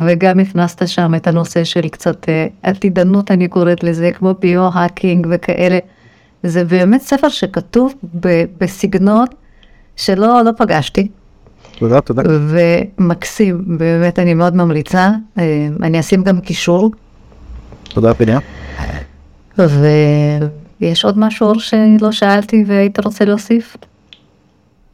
[0.00, 5.78] וגם הכנסת שם את הנושא של קצת אה, עתידנות, אני קוראת לזה, כמו ביו-האקינג וכאלה.
[6.42, 7.94] זה באמת ספר שכתוב
[8.60, 9.26] בסגנון
[9.96, 11.08] שלא לא פגשתי.
[11.82, 12.22] תודה, תודה.
[12.98, 15.10] ומקסים, באמת אני מאוד ממליצה.
[15.38, 16.90] אה, אני אשים גם קישור.
[17.88, 18.38] תודה, פניה.
[19.58, 23.76] ויש עוד משהו שלא שאלתי והיית רוצה להוסיף?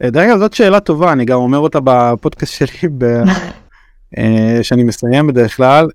[0.03, 2.89] אה, דרך אגב, זאת שאלה טובה, אני גם אומר אותה בפודקאסט שלי
[4.19, 5.89] אה, שאני מסיים בדרך כלל.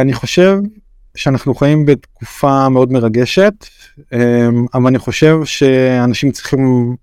[0.00, 0.58] אני חושב
[1.14, 3.54] שאנחנו חיים בתקופה מאוד מרגשת,
[4.74, 6.96] אבל אני חושב שאנשים צריכים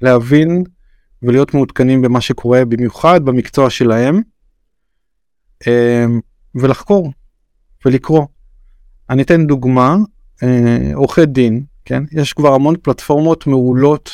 [0.00, 0.64] להבין
[1.22, 4.22] ולהיות מעודכנים במה שקורה במיוחד במקצוע שלהם,
[6.54, 7.12] ולחקור
[7.84, 8.26] ולקרוא.
[9.10, 9.96] אני אתן דוגמה,
[10.94, 12.02] עורכי דין, כן?
[12.12, 14.10] יש כבר המון פלטפורמות מעולות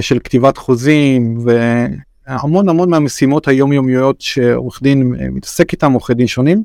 [0.00, 1.44] של כתיבת חוזים
[2.26, 6.62] המון המון מהמשימות היומיומיות שעורך דין אה, מתעסק איתם, עורכי דין שונים.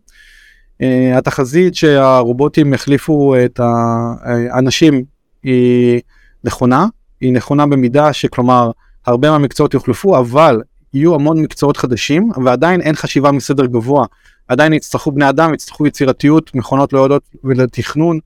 [0.81, 5.03] אה, התחזית שהרובוטים יחליפו את האנשים
[5.43, 6.01] היא
[6.43, 6.85] נכונה,
[7.21, 8.71] היא נכונה במידה שכלומר
[9.09, 10.61] הרבה מהמקצועות יוחלפו, אבל
[10.93, 14.05] יהיו המון מקצועות חדשים ועדיין אין חשיבה מסדר גבוה.
[14.47, 18.19] עדיין יצטרכו בני אדם, יצטרכו יצירתיות, מכונות לא יודעות ולתכנון.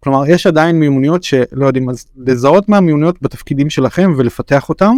[0.00, 4.94] כלומר יש עדיין מיומנויות שלא יודעים אז לזהות מהמיומנויות בתפקידים שלכם ולפתח אותם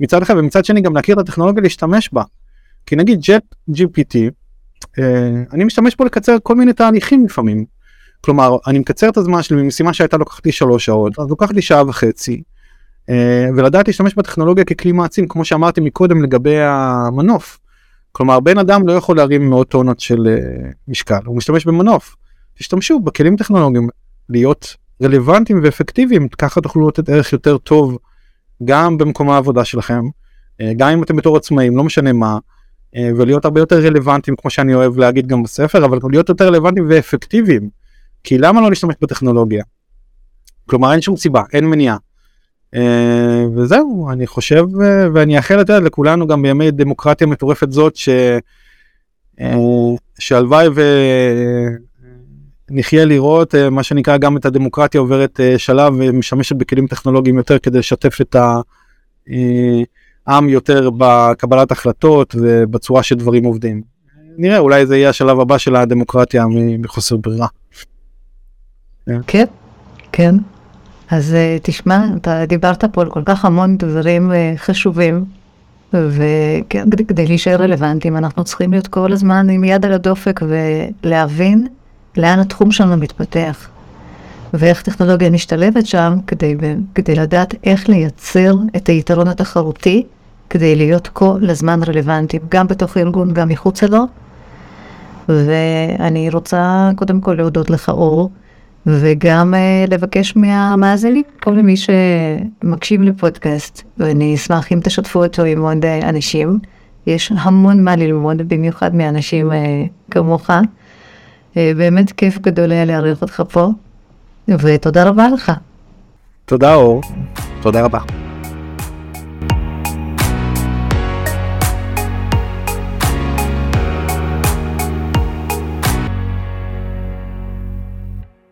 [0.00, 2.22] מצד אחד ומצד שני גם להכיר את הטכנולוגיה להשתמש בה.
[2.86, 4.16] כי נגיד ג'ט GPT
[4.98, 7.64] אה, אני משתמש בו לקצר כל מיני תהליכים לפעמים.
[8.20, 11.62] כלומר אני מקצר את הזמן שלי ממשימה שהייתה לוקחת לי שלוש שעות אז לוקחת לי
[11.62, 12.42] שעה וחצי.
[13.56, 17.58] ולדעת להשתמש בטכנולוגיה ככלי מעצים כמו שאמרתי מקודם לגבי המנוף.
[18.12, 20.38] כלומר בן אדם לא יכול להרים מאות טונות של
[20.88, 22.16] משקל הוא משתמש במנוף.
[22.58, 23.88] תשתמשו בכלים טכנולוגיים
[24.28, 27.98] להיות רלוונטיים ואפקטיביים ככה תוכלו לתת ערך יותר טוב
[28.64, 30.02] גם במקום העבודה שלכם
[30.76, 32.38] גם אם אתם בתור עצמאים לא משנה מה
[32.96, 37.68] ולהיות הרבה יותר רלוונטיים כמו שאני אוהב להגיד גם בספר אבל להיות יותר רלוונטיים ואפקטיביים
[38.24, 39.64] כי למה לא להשתמש בטכנולוגיה.
[40.66, 41.96] כלומר אין שום סיבה אין מניעה.
[43.56, 44.64] וזהו אני חושב
[45.14, 48.08] ואני אאחל את זה לכולנו גם בימי דמוקרטיה מטורפת זאת ש...
[50.18, 50.68] שהלוואי
[52.70, 57.58] נחיה לראות אה, מה שנקרא גם את הדמוקרטיה עוברת אה, שלב ומשמשת בכלים טכנולוגיים יותר
[57.58, 58.36] כדי לשתף את
[60.26, 63.82] העם אה, יותר בקבלת החלטות ובצורה שדברים עובדים.
[64.36, 66.44] נראה אולי זה יהיה השלב הבא של הדמוקרטיה
[66.78, 67.46] מחוסר ברירה.
[69.26, 69.44] כן,
[70.12, 70.34] כן.
[71.10, 75.24] אז תשמע, אתה דיברת פה על כל כך המון דברים חשובים,
[75.92, 80.40] וכדי להישאר רלוונטיים אנחנו צריכים להיות כל הזמן עם יד על הדופק
[81.02, 81.66] ולהבין
[82.16, 83.68] לאן התחום שלנו מתפתח,
[84.54, 86.54] ואיך טכנולוגיה משתלבת שם כדי,
[86.94, 90.06] כדי לדעת איך לייצר את היתרון התחרותי,
[90.50, 94.04] כדי להיות כל הזמן רלוונטיים, גם בתוך הארגון, גם מחוצה לו.
[95.28, 98.30] ואני רוצה קודם כל להודות לך אור,
[98.88, 105.84] וגם uh, לבקש מהמאזינים, כל מי שמקשיב לפודקאסט, ואני אשמח אם תשתפו אותו עם עוד
[105.84, 106.58] uh, אנשים.
[107.06, 109.54] יש המון מה ללמוד, במיוחד מאנשים uh,
[110.10, 110.50] כמוך.
[111.56, 113.68] אה, באמת כיף גדול היה לארח אותך פה,
[114.48, 115.52] ותודה רבה לך.
[116.44, 117.02] תודה אור,
[117.62, 118.27] תודה רבה.